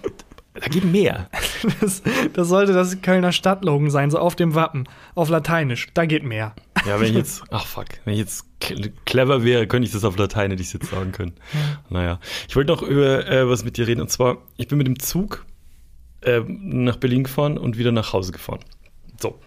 [0.53, 1.29] da geht mehr.
[1.79, 2.01] Das,
[2.33, 5.89] das sollte das Kölner Stadtlogan sein, so auf dem Wappen, auf Lateinisch.
[5.93, 6.55] Da geht mehr.
[6.87, 10.03] Ja, wenn ich jetzt, ach fuck, wenn ich jetzt cle- clever wäre, könnte ich das
[10.03, 11.33] auf Latein, hätte ich jetzt sagen können.
[11.91, 12.19] Naja.
[12.49, 14.01] Ich wollte noch über äh, was mit dir reden.
[14.01, 15.45] Und zwar, ich bin mit dem Zug
[16.21, 18.61] äh, nach Berlin gefahren und wieder nach Hause gefahren.
[19.21, 19.39] So.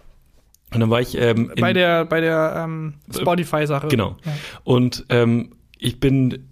[0.73, 3.89] Und dann war ich ähm, Bei der, bei der ähm, Spotify-Sache.
[3.89, 4.15] Genau.
[4.23, 4.31] Ja.
[4.63, 6.47] Und ähm, ich bin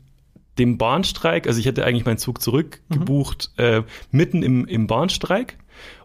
[0.57, 3.63] dem Bahnstreik, also ich hätte eigentlich meinen Zug zurückgebucht, Mhm.
[3.63, 5.57] äh, mitten im, im Bahnstreik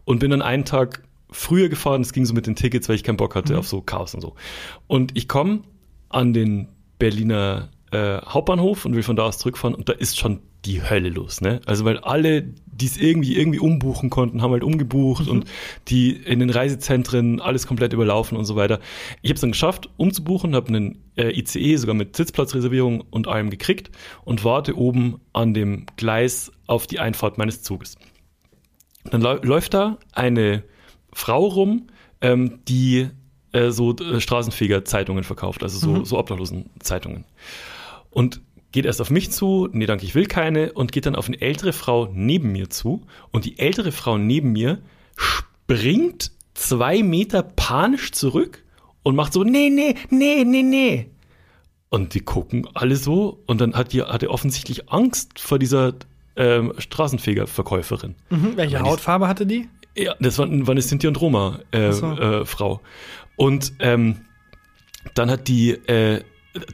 [0.05, 2.01] und bin dann einen Tag früher gefahren.
[2.01, 3.59] Es ging so mit den Tickets, weil ich keinen Bock hatte Mhm.
[3.59, 4.35] auf so Chaos und so.
[4.87, 5.61] Und ich komme
[6.09, 10.41] an den Berliner äh, Hauptbahnhof und will von da aus zurückfahren und da ist schon
[10.65, 11.61] die Hölle los, ne?
[11.67, 15.33] Also weil alle, die es irgendwie irgendwie umbuchen konnten, haben halt umgebucht Mhm.
[15.33, 15.45] und
[15.89, 18.81] die in den Reisezentren alles komplett überlaufen und so weiter.
[19.23, 23.51] Ich habe es dann geschafft, umzubuchen, habe einen äh, ICE sogar mit Sitzplatzreservierung und allem
[23.51, 23.91] gekriegt
[24.25, 27.97] und warte oben an dem Gleis auf die Einfahrt meines Zuges.
[29.11, 30.65] Dann läuft da eine
[31.13, 31.87] Frau rum,
[32.21, 33.09] ähm, die
[33.53, 37.25] äh, so äh, Straßenfeger-Zeitungen verkauft, also so, so Obdachlosen-Zeitungen.
[38.11, 38.41] Und
[38.73, 41.41] geht erst auf mich zu, nee, danke, ich will keine, und geht dann auf eine
[41.41, 43.07] ältere Frau neben mir zu.
[43.31, 44.83] Und die ältere Frau neben mir
[45.17, 48.65] springt zwei Meter panisch zurück
[49.03, 51.11] und macht so, nee, nee, nee, nee, nee.
[51.89, 55.95] Und die gucken alle so und dann hat die, hat er offensichtlich Angst vor dieser
[56.37, 58.15] ähm, Straßenfeger-Verkäuferin.
[58.29, 58.57] Mhm.
[58.57, 59.69] Welche Hautfarbe hatte die?
[59.97, 62.07] Ja, das war, war eine Sinti und Roma äh, so.
[62.13, 62.81] äh, Frau.
[63.37, 64.17] Und ähm,
[65.15, 66.23] dann hat die, äh,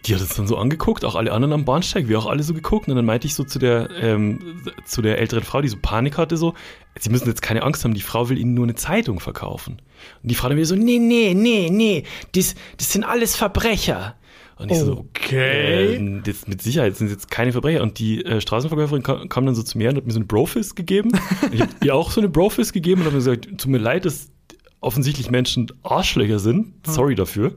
[0.07, 2.55] die hat es dann so angeguckt, auch alle anderen am Bahnsteig, wir auch alle so
[2.55, 2.89] geguckt.
[2.89, 6.17] Und dann meinte ich so zu der, ähm, zu der älteren Frau, die so Panik
[6.17, 6.55] hatte, so,
[6.99, 9.83] sie müssen jetzt keine Angst haben, die Frau will ihnen nur eine Zeitung verkaufen.
[10.23, 14.15] Und die Frau dann wieder so, nee, nee, nee, nee, das, das sind alles Verbrecher.
[14.57, 15.97] Und ich so, Okay.
[15.97, 17.83] äh, das mit Sicherheit sind jetzt keine Verbrecher.
[17.83, 20.27] Und die äh, Straßenverkäuferin kam, kam dann so zu mir und hat mir so eine
[20.27, 21.11] Brofist gegeben.
[21.43, 23.79] Und ich habe ihr auch so eine Brofist gegeben und habe mir gesagt, tut mir
[23.79, 24.31] leid, dass
[24.81, 26.75] offensichtlich Menschen Arschlöcher sind.
[26.87, 27.55] Sorry dafür.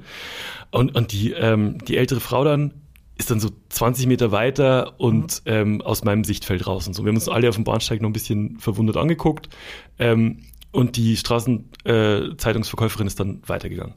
[0.72, 2.74] Und, und die, ähm, die ältere Frau dann
[3.18, 7.04] ist dann so 20 Meter weiter und ähm, aus meinem Sichtfeld raus und so.
[7.04, 9.50] Wir haben uns alle auf dem Bahnsteig noch ein bisschen verwundert angeguckt.
[9.98, 13.96] Ähm, und die Straßenzeitungsverkäuferin äh, ist dann weitergegangen.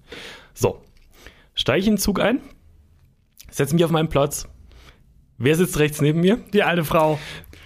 [0.54, 0.80] So,
[1.54, 2.40] steige ich in den Zug ein,
[3.50, 4.48] setze mich auf meinen Platz.
[5.36, 6.38] Wer sitzt rechts neben mir?
[6.52, 7.18] Die alte Frau.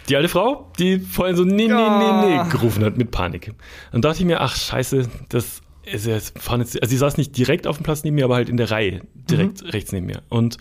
[0.08, 3.52] Die alte Frau, die vorhin so nee, nee, nee, nee gerufen hat mit Panik.
[3.92, 7.66] Dann dachte ich mir, ach scheiße, das jetzt, fahren jetzt, also sie saß nicht direkt
[7.66, 10.22] auf dem Platz neben mir, aber halt in der Reihe, direkt rechts neben mir.
[10.28, 10.58] Und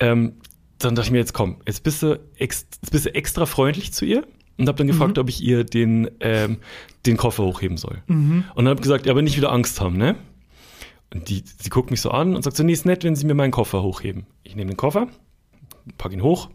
[0.00, 0.34] ähm,
[0.78, 3.92] dann dachte ich mir, jetzt komm, jetzt bist du, ex, jetzt bist du extra freundlich
[3.92, 4.26] zu ihr
[4.58, 6.58] und habe dann gefragt, ob ich ihr den, ähm,
[7.06, 8.02] den Koffer hochheben soll.
[8.54, 10.16] Und dann habe gesagt, ja, aber nicht wieder Angst haben, ne?
[11.12, 13.24] Und die, sie guckt mich so an und sagt so, nee, ist nett, wenn sie
[13.26, 14.26] mir meinen Koffer hochheben.
[14.42, 15.08] Ich nehme den Koffer,
[15.96, 16.50] pack ihn hoch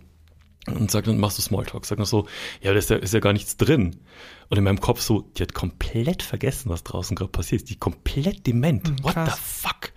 [0.67, 1.85] und sag dann, machst du Smalltalk.
[1.85, 2.27] Sag noch so,
[2.61, 3.95] ja, da ist ja, ist ja gar nichts drin.
[4.49, 7.69] Und in meinem Kopf so, die hat komplett vergessen, was draußen gerade passiert ist.
[7.69, 9.03] Die komplett dement.
[9.03, 9.91] What the fuck?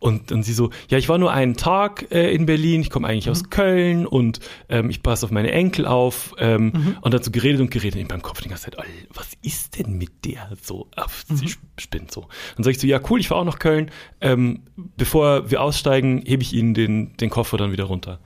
[0.00, 3.08] Und dann sie so, ja, ich war nur einen Tag äh, in Berlin, ich komme
[3.08, 6.34] eigentlich aus Köln und ähm, ich passe auf meine Enkel auf.
[6.38, 9.28] Ähm, Und hat so geredet und geredet in meinem Kopf die ganze Zeit, "All, was
[9.42, 10.50] ist denn mit der?
[10.60, 12.26] So, ah, sie sp- spinnt so.
[12.56, 13.90] Dann sag ich so, ja, cool, ich fahre auch nach Köln.
[14.20, 14.64] Ähm,
[14.96, 18.20] bevor wir aussteigen, hebe ich Ihnen den, den Koffer dann wieder runter.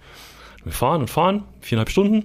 [0.64, 2.24] Wir fahren und fahren, viereinhalb Stunden.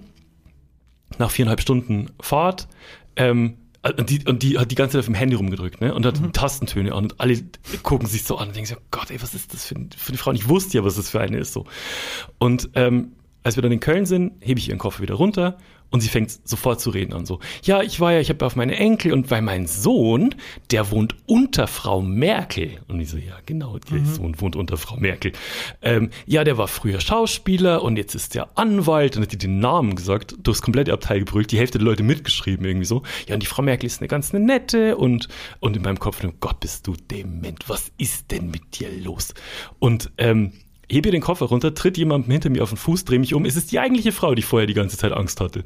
[1.19, 2.67] Nach viereinhalb Stunden Fahrt,
[3.15, 3.57] ähm,
[3.97, 5.93] und die, und die hat die ganze Zeit auf dem Handy rumgedrückt, ne?
[5.93, 7.37] Und hat Tastentöne an und alle
[7.83, 10.09] gucken sich so an und denken so, Gott, ey, was ist das für, ein- für
[10.09, 10.29] eine Frau?
[10.29, 11.65] Und ich wusste ja, was das für eine ist, so.
[12.39, 13.11] Und, ähm,
[13.43, 15.57] als wir dann in Köln sind, hebe ich ihren Koffer wieder runter
[15.93, 17.27] und sie fängt sofort zu reden an.
[17.27, 20.33] So, ja, ich war ja, ich habe auf meine Enkel und weil mein Sohn,
[20.71, 22.79] der wohnt unter Frau Merkel.
[22.87, 25.33] Und ich so, ja, genau, der Sohn wohnt unter Frau Merkel.
[25.83, 29.59] Ähm, ja, der war früher Schauspieler und jetzt ist der Anwalt und hat die den
[29.59, 33.03] Namen gesagt, durchs komplette Abteil gebrüllt, die Hälfte der Leute mitgeschrieben irgendwie so.
[33.27, 35.27] Ja, und die Frau Merkel ist eine ganz eine nette und,
[35.59, 39.35] und in meinem Kopf, oh Gott, bist du dement, was ist denn mit dir los?
[39.77, 40.53] Und, ähm,
[40.91, 43.45] hebe den Koffer runter, tritt jemandem hinter mir auf den Fuß, drehe mich um.
[43.45, 45.63] Es ist die eigentliche Frau, die vorher die ganze Zeit Angst hatte.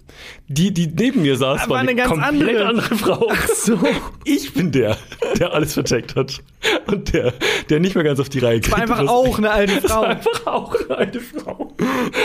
[0.48, 2.66] Die, die neben mir saß, Aber war eine, eine ganz komplett andere.
[2.68, 3.28] andere, Frau.
[3.32, 3.80] Ach so.
[4.24, 4.98] Ich bin der,
[5.40, 6.42] der alles vercheckt hat.
[6.88, 7.34] Und der,
[7.70, 8.72] der nicht mehr ganz auf die Reihe kriegt.
[8.72, 10.04] War einfach was- auch eine alte Das war Frau.
[10.06, 11.76] einfach auch eine alte Frau.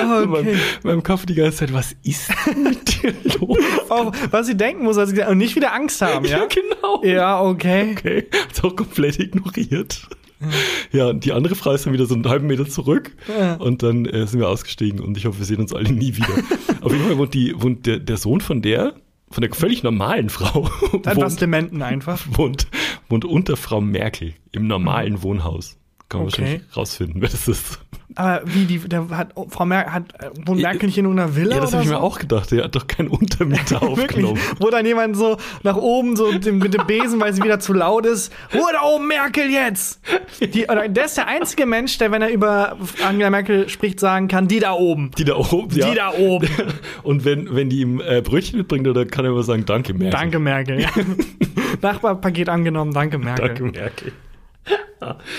[0.04, 0.52] Meinem, okay.
[0.52, 3.58] in meinem Kopf die ganze Zeit, was ist denn mit dir los?
[3.88, 6.46] Auch, was sie denken muss, also, und nicht wieder Angst haben, ja?
[6.46, 7.02] genau.
[7.04, 7.92] Ja, okay.
[7.92, 10.08] Okay, hat's auch komplett ignoriert.
[10.92, 13.54] Ja, und die andere Frau ist dann wieder so einen halben Meter zurück Ja.
[13.54, 16.28] und dann äh, sind wir ausgestiegen und ich hoffe, wir sehen uns alle nie wieder.
[16.82, 18.94] Auf jeden Fall wohnt, die, wohnt der, der Sohn von der,
[19.30, 20.68] von der völlig normalen Frau,
[21.02, 22.20] Dann was wohnt, Dementen einfach.
[22.32, 22.66] wohnt,
[23.08, 25.78] wohnt unter Frau Merkel im normalen Wohnhaus.
[26.08, 26.40] Kann man Okay.
[26.42, 27.78] wahrscheinlich rausfinden, wer das ist.
[28.16, 31.54] Aber wie, die, der hat, Frau Merkel, hat, äh, wohnt Merkel nicht in irgendeiner Villa
[31.56, 31.94] Ja, das habe ich so?
[31.94, 32.50] mir auch gedacht.
[32.50, 34.38] Der hat doch keinen Untermieter aufgenommen.
[34.58, 38.06] wo dann jemand so nach oben so mit dem, Besen, weil sie wieder zu laut
[38.06, 38.32] ist.
[38.52, 40.00] Ruhe da oben, Merkel jetzt!
[40.40, 44.28] Die, oder der ist der einzige Mensch, der, wenn er über Angela Merkel spricht, sagen
[44.28, 45.10] kann, die da oben.
[45.16, 45.90] Die da oben, ja.
[45.90, 46.48] Die da oben.
[47.02, 50.10] Und wenn, wenn die ihm äh, Brötchen mitbringt, oder kann er immer sagen, danke, Merkel.
[50.10, 50.80] Danke, Merkel.
[50.80, 50.90] Ja.
[51.82, 53.48] Nachbarpaket angenommen, danke, Merkel.
[53.48, 54.12] Danke, Merkel.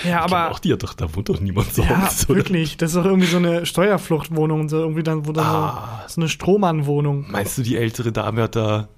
[0.04, 0.50] Ja, aber.
[0.50, 2.36] auch die hat doch, da wohnt doch niemand Ja, sonst, oder?
[2.36, 2.76] wirklich.
[2.76, 6.02] Das ist doch irgendwie so eine Steuerfluchtwohnung, so irgendwie dann, wo dann Ah.
[6.06, 7.26] so, so eine Strohmann-Wohnung.
[7.30, 8.88] Meinst du, die ältere Dame hat da,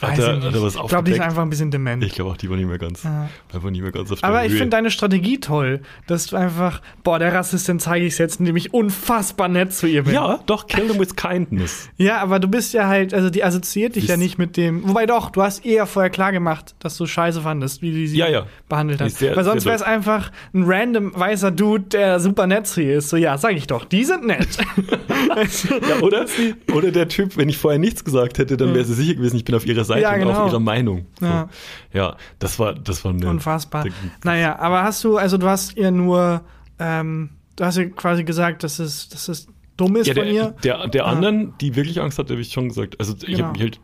[0.00, 2.02] Weiß ich hat da was ich glaube, die ist einfach ein bisschen dement.
[2.04, 3.28] Ich glaube auch, die war nicht mehr ganz, Ja.
[3.52, 4.58] einfach nicht mehr ganz auf der Aber ich Höhe.
[4.58, 8.56] finde deine Strategie toll, dass du einfach, boah, der Rassistin zeige ich es jetzt, indem
[8.56, 10.14] ich unfassbar nett zu ihr bin.
[10.14, 11.88] Ja, doch, kill them with kindness.
[11.96, 14.86] Ja, aber du bist ja halt, also die assoziiert dich Siehst- ja nicht mit dem.
[14.88, 18.18] Wobei doch, du hast eher vorher klar gemacht, dass du scheiße fandest, wie die sie
[18.18, 18.46] Ja, ja.
[18.68, 19.10] behandelt hat.
[19.12, 22.98] Sehr- Weil sonst wäre es einfach ein random weißer Dude, der super nett zu ihr
[22.98, 23.08] ist.
[23.08, 24.48] So, ja, sag ich doch, die sind nett.
[25.88, 26.26] Ja, oder?
[26.74, 29.44] Oder der Typ, wenn ich vorher nichts gesagt hätte, dann wäre sie sicher gewesen, ich
[29.44, 30.32] bin auf ihrer Seite Ja, und genau.
[30.44, 31.06] auf ihrer Meinung.
[31.20, 31.26] So.
[31.26, 31.48] Ja.
[31.92, 32.16] Ja.
[32.38, 33.84] das war, das war eine, Unfassbar.
[33.84, 33.90] Da-
[34.24, 36.42] Naja, aber hast du, also du hast ihr nur,
[36.78, 40.32] ähm, du hast ihr quasi gesagt, dass es, dass es dumm ist Ja, von der,
[40.32, 40.54] ihr.
[40.64, 41.10] der, der Ah.
[41.10, 42.98] anderen, die wirklich Angst hatte, habe ich schon gesagt.
[43.00, 43.44] Also ich Genau.
[43.48, 43.80] habe mich halt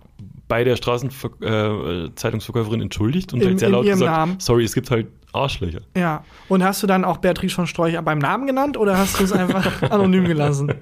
[0.48, 4.34] bei der Straßenzeitungsverkäuferin äh, entschuldigt und In- halt sehr laut gesagt, Namen.
[4.38, 5.80] sorry, es gibt halt Arschlöcher.
[5.96, 6.24] Ja.
[6.48, 9.32] Und hast du dann auch Beatrice von Storch beim Namen genannt oder hast du es
[9.32, 10.74] einfach anonym gelassen?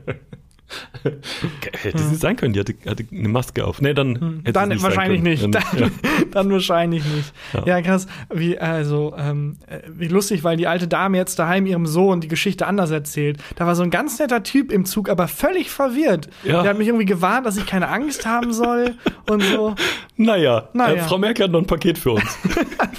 [1.82, 3.80] Hätte sie sein können, die hatte, hatte eine Maske auf.
[3.80, 4.68] Nee, dann hätte Hm.
[4.68, 5.42] Dann es sein wahrscheinlich nicht.
[5.42, 5.88] Dann, Dann, ja.
[6.30, 7.32] dann wahrscheinlich nicht.
[7.52, 7.82] Ja, Ja.
[7.82, 8.06] krass.
[8.32, 12.28] Wie, also, ähm, äh, wie lustig, weil die alte Dame jetzt daheim ihrem Sohn die
[12.28, 13.38] Geschichte anders erzählt.
[13.56, 16.28] Da war so ein ganz netter Typ im Zug, aber völlig verwirrt.
[16.44, 16.62] Ja.
[16.62, 18.94] Der hat mich irgendwie gewarnt, dass ich keine Angst haben soll
[19.28, 19.74] und so.
[20.16, 20.94] Naja, Naja.
[20.96, 22.38] Äh, Frau Merkel hat noch ein Paket für uns.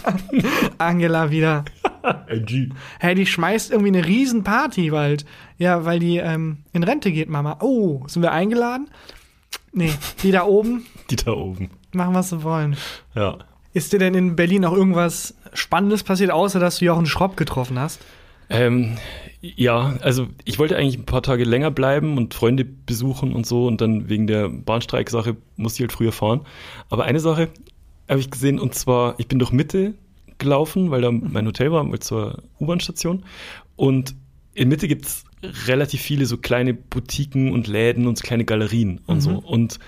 [0.77, 1.63] Angela wieder.
[2.27, 2.69] LG.
[2.99, 5.25] Hey, die schmeißt irgendwie eine riesen Party bald.
[5.57, 7.57] Ja, weil die ähm, in Rente geht, Mama.
[7.61, 8.89] Oh, sind wir eingeladen?
[9.73, 9.93] Nee,
[10.23, 11.69] die da oben Die da oben.
[11.93, 12.75] machen, was sie wollen.
[13.15, 13.37] Ja.
[13.73, 17.79] Ist dir denn in Berlin noch irgendwas Spannendes passiert, außer dass du Jochen Schropp getroffen
[17.79, 18.01] hast?
[18.49, 18.97] Ähm,
[19.39, 23.65] ja, also ich wollte eigentlich ein paar Tage länger bleiben und Freunde besuchen und so
[23.67, 26.41] und dann wegen der Bahnstreik-Sache musste ich halt früher fahren.
[26.89, 27.47] Aber eine Sache
[28.09, 29.93] habe ich gesehen und zwar, ich bin durch Mitte
[30.41, 33.23] gelaufen, weil da mein Hotel war, zur U-Bahn-Station
[33.77, 34.15] und
[34.53, 35.23] in Mitte gibt's
[35.67, 39.31] relativ viele so kleine Boutiquen und Läden und so kleine Galerien und so.
[39.37, 39.79] Und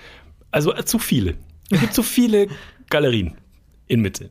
[0.50, 1.36] also äh, zu viele.
[1.70, 2.48] Es gibt zu viele
[2.90, 3.34] Galerien
[3.86, 4.30] in Mitte.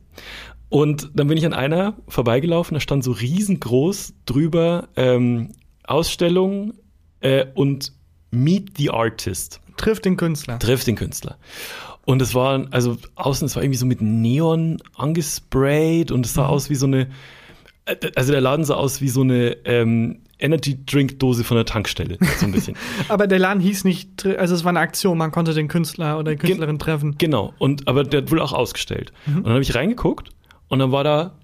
[0.68, 5.52] Und dann bin ich an einer vorbeigelaufen, da stand so riesengroß drüber ähm,
[5.84, 6.74] Ausstellung
[7.20, 7.92] äh, und
[8.30, 9.60] Meet the Artist.
[9.76, 10.58] Trifft den Künstler.
[10.58, 11.38] Trifft den Künstler.
[12.04, 16.46] Und es war, also außen, es war irgendwie so mit Neon angesprayt und es sah
[16.46, 17.08] aus wie so eine,
[18.14, 22.52] also der Laden sah aus wie so eine ähm, Energy-Drink-Dose von der Tankstelle, so ein
[22.52, 22.76] bisschen.
[23.08, 26.32] Aber der Laden hieß nicht, also es war eine Aktion, man konnte den Künstler oder
[26.32, 27.16] die Künstlerin treffen.
[27.18, 29.12] Genau, und aber der hat wohl auch ausgestellt.
[29.26, 29.36] Mhm.
[29.38, 30.30] Und dann habe ich reingeguckt
[30.68, 31.38] und dann war da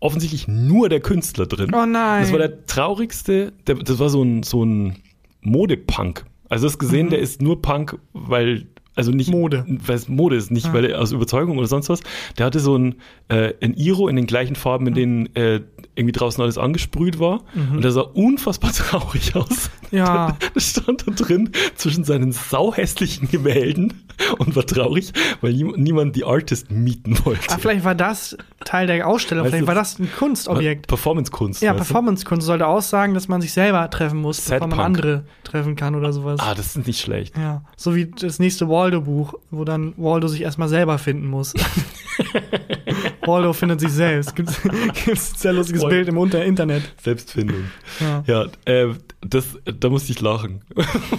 [0.00, 1.70] offensichtlich nur der Künstler drin.
[1.74, 2.22] Oh nein.
[2.22, 4.96] Das war der traurigste, der, das war so ein, so ein
[5.40, 6.26] Modepunk.
[6.48, 8.66] Also das gesehen, der ist nur Punk, weil,
[8.96, 9.34] also nicht Mhm.
[9.40, 9.64] Mode.
[9.86, 12.00] weil es Mode ist, nicht weil er aus Überzeugung oder sonst was.
[12.38, 12.96] Der hatte so ein,
[13.28, 14.88] äh, ein Iro in den gleichen Farben, Mhm.
[14.88, 15.60] in denen äh,
[15.96, 17.42] irgendwie draußen alles angesprüht war.
[17.72, 19.70] Und der sah unfassbar traurig aus.
[19.90, 20.36] Ja.
[20.54, 24.04] Da stand da drin zwischen seinen sauhässlichen Gemälden
[24.38, 27.42] und war traurig, weil nie- niemand die Artist mieten wollte.
[27.48, 30.86] Ah, vielleicht war das Teil der Ausstellung, Weißt vielleicht du, war das ein Kunstobjekt.
[30.86, 31.62] Performance-Kunst.
[31.62, 31.74] Ja?
[31.74, 34.86] Performance-Kunst sollte aussagen, dass man sich selber treffen muss, bevor man Sad-Punk.
[34.86, 36.40] andere treffen kann oder sowas.
[36.40, 37.36] Ah, das ist nicht schlecht.
[37.36, 41.54] Ja, so wie das nächste Waldo-Buch, wo dann Waldo sich erstmal selber finden muss.
[43.26, 44.36] Waldo findet sich selbst.
[44.36, 45.94] Gibt es ein sehr lustiges Waldo.
[45.96, 46.92] Bild im Unter Internet.
[47.02, 47.64] Selbstfindung.
[48.00, 48.22] Ja.
[48.26, 50.60] Ja, äh, das, da musste ich lachen.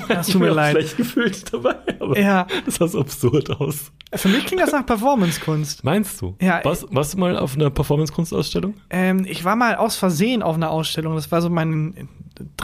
[0.08, 0.74] Das Ich tut mir leid.
[0.76, 2.46] schlecht gefühlt dabei, aber Ja.
[2.66, 3.92] das sah so absurd aus.
[4.14, 5.84] Für mich klingt das nach Performance-Kunst.
[5.84, 6.36] Meinst du?
[6.40, 8.76] Ja, warst, warst du mal auf einer Performance-Kunstausstellung?
[8.92, 11.16] Ähm, ich war mal aus Versehen auf einer Ausstellung.
[11.16, 11.94] Das war so meine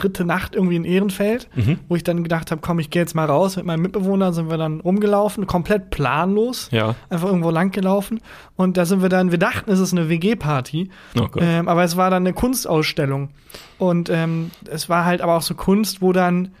[0.02, 1.78] dritte Nacht irgendwie in Ehrenfeld, Mhm.
[1.88, 3.56] wo ich dann gedacht habe, komm, ich gehe jetzt mal raus.
[3.56, 6.68] Mit meinem Mitbewohner sind wir dann rumgelaufen, komplett planlos.
[6.72, 6.94] Ja.
[7.10, 8.20] Einfach irgendwo lang gelaufen.
[8.56, 10.90] Und da sind wir dann, wir dachten, es ist eine WG-Party.
[11.18, 11.26] Oh.
[11.38, 13.30] Ähm, aber es war dann eine Kunstausstellung.
[13.78, 16.52] Und ähm, es war halt aber auch so Kunst, wo dann,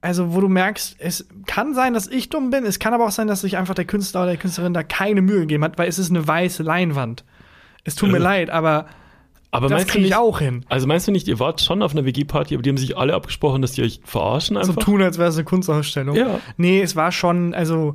[0.00, 3.10] also wo du merkst, es kann sein, dass ich dumm bin, es kann aber auch
[3.10, 5.88] sein, dass sich einfach der Künstler oder die Künstlerin da keine Mühe gegeben hat, weil
[5.88, 7.24] es ist eine weiße Leinwand.
[7.84, 8.86] Es tut mir leid, aber
[9.50, 10.64] aber das meinst du kriege ich nicht, auch hin.
[10.68, 13.14] also meinst du nicht, ihr wart schon auf einer WG-Party, aber die haben sich alle
[13.14, 14.82] abgesprochen, dass die euch verarschen So einfach?
[14.84, 16.14] tun, als wäre es eine Kunstausstellung.
[16.16, 16.40] Ja.
[16.56, 17.94] Nee, es war schon, also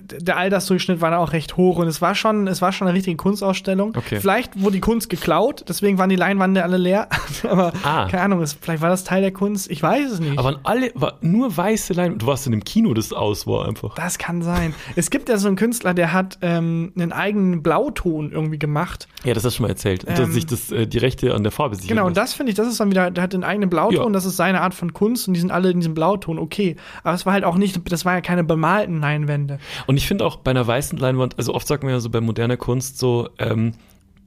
[0.00, 2.96] der Altersdurchschnitt war da auch recht hoch und es war schon, es war schon eine
[2.96, 3.92] richtige Kunstausstellung.
[3.96, 4.20] Okay.
[4.20, 7.08] Vielleicht wurde die Kunst geklaut, deswegen waren die Leinwände alle leer.
[7.48, 8.08] Aber Ah.
[8.10, 9.70] keine Ahnung, es, vielleicht war das Teil der Kunst.
[9.70, 10.38] Ich weiß es nicht.
[10.38, 12.22] Aber alle, nur weiße Leinwand.
[12.22, 13.94] Du warst in einem Kino, das aus war einfach.
[13.94, 14.74] das kann sein.
[14.94, 19.08] Es gibt ja so einen Künstler, der hat ähm, einen eigenen Blauton irgendwie gemacht.
[19.24, 20.04] Ja, das hast du schon mal erzählt.
[20.08, 22.50] Ähm, dass sich das, äh, die Rechte an der Farbe sichern Genau, und das finde
[22.50, 24.10] ich, das ist dann wieder, der hat den eigenen Blauton, Ja.
[24.10, 26.76] das ist seine Art von Kunst und die sind alle in diesem Blauton, okay.
[27.02, 29.58] Aber es war halt auch nicht, das war ja keine bemalten Leinwände.
[29.86, 32.20] Und ich finde auch bei einer weißen Leinwand, also oft sagt man ja so bei
[32.20, 33.72] moderner Kunst so, ähm,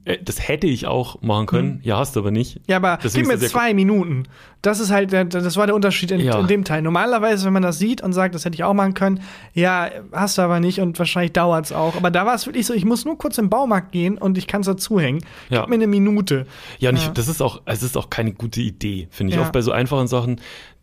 [0.06, 1.80] äh, das hätte ich auch machen können.
[1.82, 2.56] Ja, hast du aber nicht.
[2.56, 2.62] Mhm.
[2.68, 4.24] Ja, aber Deswegen gib mir zwei Minuten.
[4.62, 6.38] Das ist halt, das war der Unterschied in, Ja.
[6.38, 6.82] in dem Teil.
[6.82, 9.20] Normalerweise, wenn man das sieht und sagt, das hätte ich auch machen können,
[9.54, 11.96] ja, hast du aber nicht und wahrscheinlich dauert es auch.
[11.96, 14.46] Aber da war es wirklich so, ich muss nur kurz im Baumarkt gehen und ich
[14.46, 15.22] kann es dazuhängen.
[15.48, 15.60] Ja.
[15.60, 16.46] Gib mir eine Minute.
[16.78, 17.02] Ja, und Ja.
[17.04, 19.36] Ich, das ist auch, es ist auch keine gute Idee, finde ich.
[19.36, 19.42] Ja.
[19.42, 20.40] Oft bei so einfachen Sachen,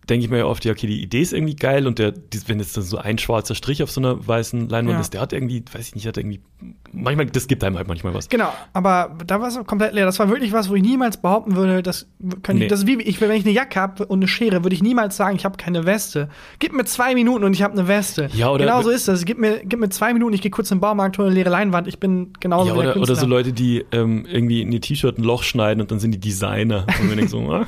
[0.09, 2.13] denke ich mir ja oft, ja, okay, die Idee ist irgendwie geil und der,
[2.47, 5.01] wenn jetzt so ein schwarzer Strich auf so einer weißen Leinwand Ja.
[5.01, 6.39] ist, der hat irgendwie, weiß ich nicht, hat irgendwie,
[6.91, 8.29] manchmal, das gibt einem halt manchmal was.
[8.29, 10.05] Genau, aber da war es komplett leer.
[10.05, 12.07] Das war wirklich was, wo ich niemals behaupten würde, das
[12.43, 12.63] kann Nee.
[12.65, 14.81] ich, das ist wie ich, wenn ich eine Jacke habe und eine Schere, würde ich
[14.81, 16.29] niemals sagen, ich habe keine Weste.
[16.59, 18.29] Gib mir zwei Minuten und ich habe eine Weste.
[18.33, 19.25] Ja, oder- genau so ist das.
[19.25, 21.87] Gib mir, gib mir zwei Minuten, ich gehe kurz im Baumarkt, hole eine leere Leinwand.
[21.87, 25.23] Ich bin genauso Ja, oder, oder so Leute, die ähm, irgendwie in ihr T-Shirt ein
[25.23, 26.85] Loch schneiden und dann sind die Designer.
[26.99, 27.65] Und man denkt so, ah.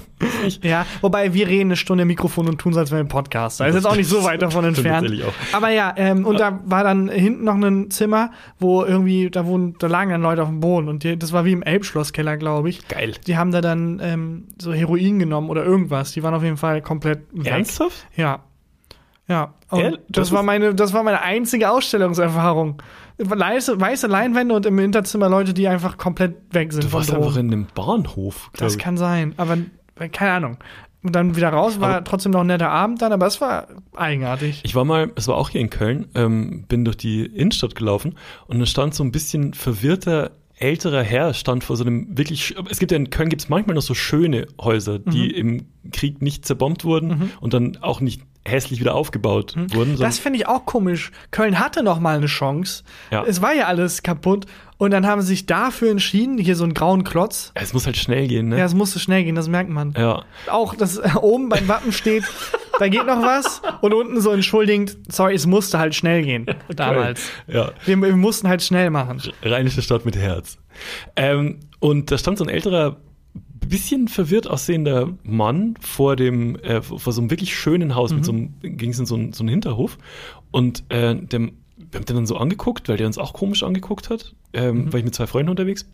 [0.62, 3.08] Ja, wobei wir reden eine Stunde im Mikrofon und tun so, als wären wir ein
[3.08, 3.62] Podcast.
[3.62, 5.12] Also ist jetzt auch nicht so weit davon entfernt.
[5.52, 9.76] Aber ja, ähm, und da war dann hinten noch ein Zimmer, wo irgendwie, da wohnen,
[9.80, 12.70] da lagen dann Leute auf dem Boden und die, das war wie im Elbschlosskeller, glaube
[12.70, 12.88] ich.
[12.88, 13.14] Geil.
[13.26, 16.12] Die haben da dann ähm, so Heroin genommen oder irgendwas.
[16.12, 17.48] Die waren auf jeden Fall komplett weg.
[17.48, 18.06] Ernsthaft?
[18.16, 18.42] Ja.
[19.28, 19.54] Ja.
[19.72, 20.00] Ehrlich?
[20.10, 22.82] das, Das war meine, das war meine einzige Ausstellungserfahrung.
[23.18, 27.36] Weiße, weiße Leinwände und im Hinterzimmer Leute, die einfach komplett weg sind Du warst einfach
[27.36, 29.58] in einem Bahnhof, Das kann sein, aber
[30.00, 30.58] äh, keine Ahnung.
[31.02, 33.68] Und dann wieder raus, war Aber- trotzdem noch ein netter Abend dann, aber es war
[33.96, 34.60] eigenartig.
[34.64, 38.16] Ich war mal, es war auch hier in Köln, ähm, bin durch die Innenstadt gelaufen
[38.48, 42.80] und da stand so ein bisschen verwirrter älterer Herr, stand vor so einem wirklich, es
[42.80, 45.64] gibt ja in Köln gibt es manchmal noch so schöne Häuser, die Mhm.
[45.86, 49.94] im Krieg nicht zerbombt wurden und dann auch nicht hässlich wieder aufgebaut wurden.
[49.94, 50.00] Mhm.
[50.00, 51.12] Das finde ich auch komisch.
[51.32, 52.84] Köln hatte noch mal eine Chance.
[53.10, 53.24] Ja.
[53.24, 54.48] Es war ja alles kaputt
[54.80, 57.52] und dann haben sie sich dafür entschieden, hier so einen grauen Klotz.
[57.54, 58.64] es muss halt schnell gehen, Ja, ne?
[58.64, 59.94] es musste schnell gehen, das merkt man.
[59.96, 60.24] Ja.
[60.50, 62.24] Auch, dass oben beim Wappen steht,
[62.80, 67.22] da geht noch was und unten so entschuldigend, sorry, es musste halt schnell gehen damals.
[67.48, 67.72] Ja.
[67.86, 69.22] Wir, wir mussten halt schnell machen.
[69.44, 70.58] Rheinische Stadt mit Herz.
[71.16, 72.98] Ähm, und da stand so ein älterer,
[73.68, 78.32] bisschen verwirrt aussehender Mann vor dem, äh, vor so einem wirklich schönen Haus mit so
[78.32, 79.98] einem, ging es in so einen, so einen Hinterhof.
[80.52, 81.52] Und äh, dem,
[81.92, 85.00] wir haben den dann so angeguckt, weil der uns auch komisch angeguckt hat, ähm, war
[85.00, 85.86] ich mit zwei Freunden unterwegs.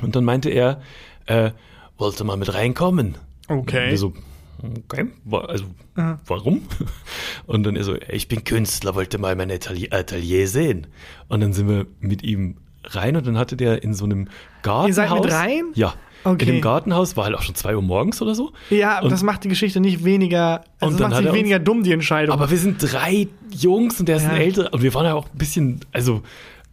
[0.00, 0.80] Und dann meinte er,
[1.26, 1.50] äh,
[1.98, 3.16] wollte mal mit reinkommen.
[3.48, 3.94] Okay.
[3.96, 4.14] So,
[4.62, 5.64] okay, also
[5.96, 6.18] Aha.
[6.26, 6.62] warum?
[7.46, 10.86] Und dann er so, ich bin Künstler, wollte mal mein Atelier, Atelier sehen.
[11.28, 14.28] Und dann sind wir mit ihm rein und dann hatte der in so einem
[14.62, 14.88] Gartenhaus.
[14.88, 15.64] Ihr seid mit rein?
[15.74, 15.94] Ja.
[16.24, 16.44] Okay.
[16.46, 18.52] In dem Gartenhaus war halt auch schon zwei Uhr morgens oder so.
[18.70, 21.30] Ja, Und- das macht die Geschichte nicht weniger, also Und das macht hat sie er
[21.32, 22.32] uns- weniger dumm, die Entscheidung.
[22.34, 24.30] Aber wir sind drei Jungs und der ist Ja.
[24.30, 24.72] ein älterer.
[24.72, 26.22] Und wir waren ja auch ein bisschen, also,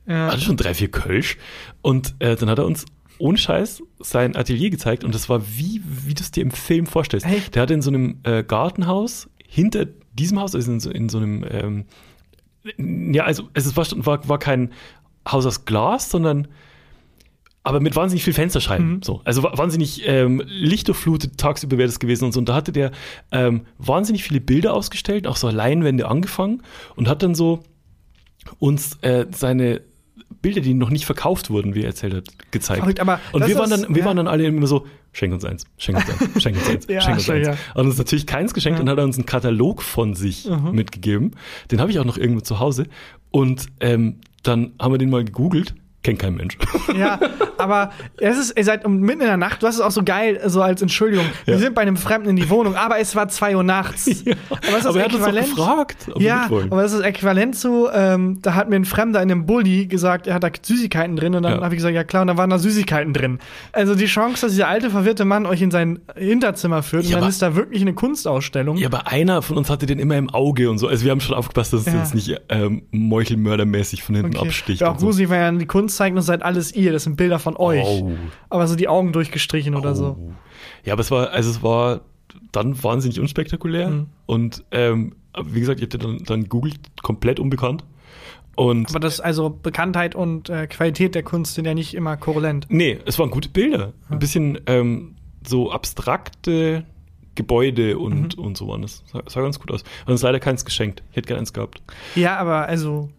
[0.08, 0.28] Ja.
[0.32, 1.38] hatte schon drei, vier Kölsch.
[1.82, 2.86] Und äh, dann hat er uns
[3.18, 6.86] ohne Scheiß sein Atelier gezeigt und das war wie, wie du es dir im Film
[6.86, 7.26] vorstellst.
[7.26, 7.54] Echt?
[7.56, 11.18] Der hatte in so einem äh, Gartenhaus, hinter diesem Haus, also in so, in so
[11.18, 11.44] einem,
[12.78, 14.72] ähm, ja, also es war, war, war kein
[15.30, 16.48] Haus aus Glas, sondern
[17.70, 18.96] aber mit wahnsinnig viel Fensterscheiben.
[18.96, 19.04] Mhm.
[19.04, 19.22] So.
[19.24, 22.40] Also wa- wahnsinnig ähm, lichtdurchflutet tagsüber wäre das gewesen und so.
[22.40, 22.92] Und da hatte der
[23.32, 26.64] ähm, wahnsinnig viele Bilder ausgestellt, auch so Leinwände angefangen
[26.96, 27.64] und hat dann so
[28.60, 29.82] uns äh, seine
[30.42, 32.80] Bilder, die noch nicht verkauft wurden, wie er erzählt hat, gezeigt.
[32.80, 34.06] Verrückt, aber und wir waren, dann, wir ja.
[34.06, 37.02] waren dann alle immer so, schenk uns eins, schenk uns eins, schenk uns eins, Ja,
[37.02, 37.48] schenk uns schon, eins.
[37.48, 37.54] ja.
[37.54, 40.72] Hat uns natürlich keins geschenkt und hat uns einen Katalog von sich Mhm.
[40.72, 41.32] mitgegeben.
[41.72, 42.86] Den habe ich auch noch irgendwo zu Hause.
[43.32, 45.76] Und ähm, dann haben wir den mal gegoogelt.
[46.02, 46.58] Kennt kein Mensch.
[46.98, 47.20] Ja,
[47.58, 50.02] aber es ist, ihr seid um mitten in der Nacht, du hast es auch so
[50.04, 51.26] geil, so als Entschuldigung.
[51.46, 54.08] Wir sind bei einem Fremden in die Wohnung, aber es war zwei Uhr nachts.
[54.50, 57.88] Aber, ist das Aber er hat uns doch gefragt, Ja, aber das ist äquivalent zu,
[57.94, 61.36] ähm, da hat mir ein Fremder in einem Bulli gesagt, er hat da Süßigkeiten drin
[61.36, 61.62] und dann Ja.
[61.64, 63.40] habe ich gesagt, ja klar, und da waren da Süßigkeiten drin.
[63.72, 67.16] Also die Chance, dass dieser alte, verwirrte Mann euch in sein Hinterzimmer führt und Ja,
[67.18, 68.78] dann aber- ist da wirklich eine Kunstausstellung.
[68.78, 70.88] Ja, aber einer von uns hatte den immer im Auge und so.
[70.88, 72.00] Also wir haben schon aufgepasst, dass es Ja.
[72.00, 74.82] uns nicht ähm, meuchelmördermäßig von hinten absticht.
[74.82, 75.06] Ja, auch und so.
[75.08, 77.56] gruselig, wenn er die Kunst zeigt und es seid alles ihr, das sind Bilder von
[77.58, 77.86] euch.
[77.86, 78.12] Oh.
[78.50, 80.18] Aber so die Augen durchgestrichen oder so.
[80.20, 80.32] Oh.
[80.86, 82.02] Ja, aber es war, also es war
[82.52, 83.90] dann wahnsinnig unspektakulär.
[83.90, 84.06] Mhm.
[84.26, 87.84] Und ähm, wie gesagt, ich habe dann, dann googelt, komplett unbekannt.
[88.56, 92.66] Und Aber das, also Bekanntheit und äh, Qualität der Kunst sind ja nicht immer korrelent.
[92.70, 93.94] nee, es waren gute Bilder.
[94.10, 95.16] Ein bisschen ähm,
[95.48, 96.84] so abstrakte
[97.36, 98.44] Gebäude und, Mhm.
[98.44, 99.04] und so waren das.
[99.14, 99.84] Sah, sah ganz gut aus.
[100.02, 101.04] Hat uns leider keins geschenkt.
[101.12, 101.82] Ich hätte gerne eins gehabt.
[102.16, 103.10] Ja, aber also,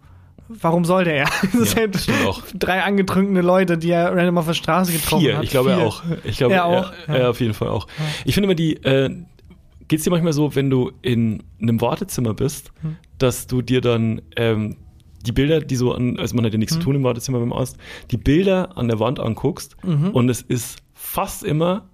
[0.60, 1.26] warum sollte er?
[1.58, 2.42] Das Ja, sind auch.
[2.54, 5.44] drei angetrunkene Leute, die er random auf der Straße getroffen Vier, hat.
[5.44, 5.78] ich glaube Vier.
[5.78, 6.02] er auch.
[6.24, 7.20] Ich glaube Er auch, Er, ja.
[7.22, 7.86] er auf jeden Fall auch.
[8.24, 9.10] Ich finde immer die, äh,
[9.88, 12.96] geht's dir manchmal so, wenn du in einem Wartezimmer bist, Hm.
[13.18, 14.76] dass du dir dann ähm,
[15.26, 16.80] die Bilder, die so an, also man hat ja nichts Hm.
[16.80, 17.76] zu tun im Wartezimmer beim Arzt,
[18.10, 20.10] die Bilder an der Wand anguckst Mhm.
[20.10, 21.86] und es ist fast immer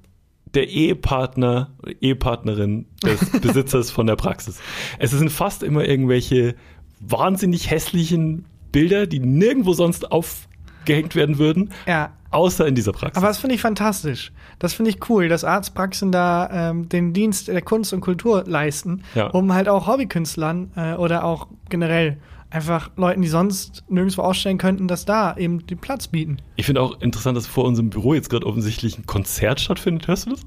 [0.54, 4.58] der Ehepartner oder Ehepartnerin des Besitzers von der Praxis.
[4.98, 6.54] Es sind fast immer irgendwelche
[7.00, 13.16] wahnsinnig hässlichen Bilder, die nirgendwo sonst aufgehängt werden würden, Ja, außer in dieser Praxis.
[13.16, 14.32] aber das finde ich fantastisch.
[14.58, 19.02] Das finde ich cool, dass Arztpraxen da ähm, den Dienst der Kunst und Kultur leisten,
[19.14, 19.28] Ja.
[19.28, 22.18] um halt auch Hobbykünstlern äh, oder auch generell
[22.50, 26.36] einfach Leuten, die sonst nirgendwo ausstellen könnten, dass da eben den Platz bieten.
[26.56, 30.06] Ich finde auch interessant, dass vor unserem Büro jetzt gerade offensichtlich ein Konzert stattfindet.
[30.08, 30.40] Hörst du das?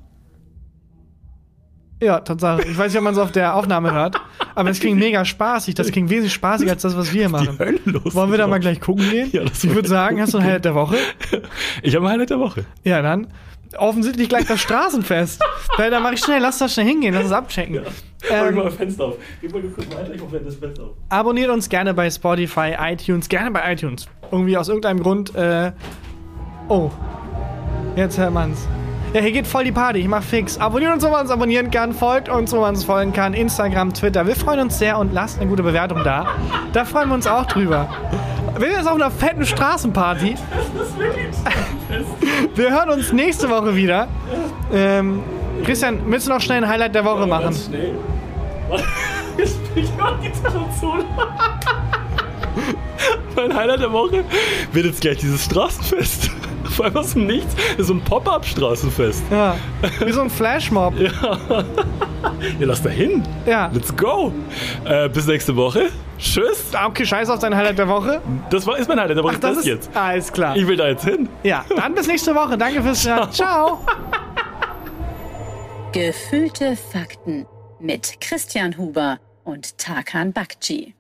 [2.02, 2.62] Ja, Tatsache.
[2.64, 4.16] Ich weiß nicht, ob man es auf der Aufnahme hört,
[4.56, 5.76] aber es klingt mega spaßig.
[5.76, 7.58] Das klingt wesentlich spaßiger als das, was wir hier machen.
[7.60, 8.16] Die Hölle los.
[8.16, 9.30] Wollen wir da mal gleich gucken gehen?
[9.34, 10.96] Ja, das ich würde sagen, hast du ein Highlight der Woche?
[11.84, 12.66] Ich habe ein Highlight der Woche.
[12.84, 13.28] Ja, dann
[13.78, 15.44] offensichtlich gleich das Straßenfest.
[15.78, 17.76] Weil da mache ich schnell, lass das schnell hingehen, lass es abchecken.
[18.30, 19.16] Ähm, Ähm, Fenster auf.
[19.42, 20.90] Gib mal kurz weiter, ich mache das Fenster auf.
[21.10, 24.08] abonniert uns gerne bei Spotify, iTunes, gerne bei iTunes.
[24.32, 25.72] Irgendwie aus irgendeinem Grund, äh,
[26.70, 26.90] oh.
[27.96, 28.68] Jetzt hört man's.
[29.14, 30.00] Ja, hier geht voll die Party.
[30.00, 30.60] Ich mach fix.
[30.60, 31.94] Abonniert uns, wo man uns abonnieren kann.
[31.94, 33.34] Folgt uns, wo man uns folgen kann.
[33.34, 34.28] Instagram, Twitter.
[34.28, 36.28] Wir freuen uns sehr und lasst eine gute Bewertung da.
[36.74, 37.90] Da freuen wir uns auch drüber.
[38.58, 40.36] Wir sind jetzt auf einer fetten Straßenparty.
[42.54, 44.08] Wir hören uns nächste Woche wieder.
[44.72, 45.24] Ähm,
[45.64, 47.56] Christian, willst du noch schnell ein Highlight der Woche machen?
[47.56, 47.96] schnell.
[49.76, 50.32] Ich mach die
[50.82, 50.96] so
[53.36, 54.26] Mein Highlight der Woche
[54.74, 56.32] wird jetzt gleich dieses Straßenfest.
[56.76, 57.56] Vor allem aus dem Nichts.
[57.78, 59.24] So ein Pop-Up-Straßenfest.
[59.32, 59.56] Ja.
[60.06, 60.94] Wie so ein Flashmob.
[61.00, 61.08] Ja,
[62.60, 63.24] lass da hin.
[63.46, 63.70] Ja.
[63.74, 64.32] Let's go.
[64.86, 65.90] Äh, bis nächste Woche.
[66.18, 66.66] Tschüss.
[66.74, 68.22] Ah, Okay, scheiß auf dein Highlight der Woche.
[68.50, 69.36] Das war, ist mein Highlight der Woche.
[69.38, 69.90] Ach, das das ist jetzt.
[69.96, 70.56] Alles klar.
[70.56, 71.28] Ich will da jetzt hin.
[71.44, 72.58] Ja, dann bis nächste Woche.
[72.58, 73.32] Danke fürs Hören.
[73.32, 73.80] Ciao.
[75.92, 77.46] Gefühlte Fakten
[77.80, 80.94] mit Christian Huber und Tarkan Bakci.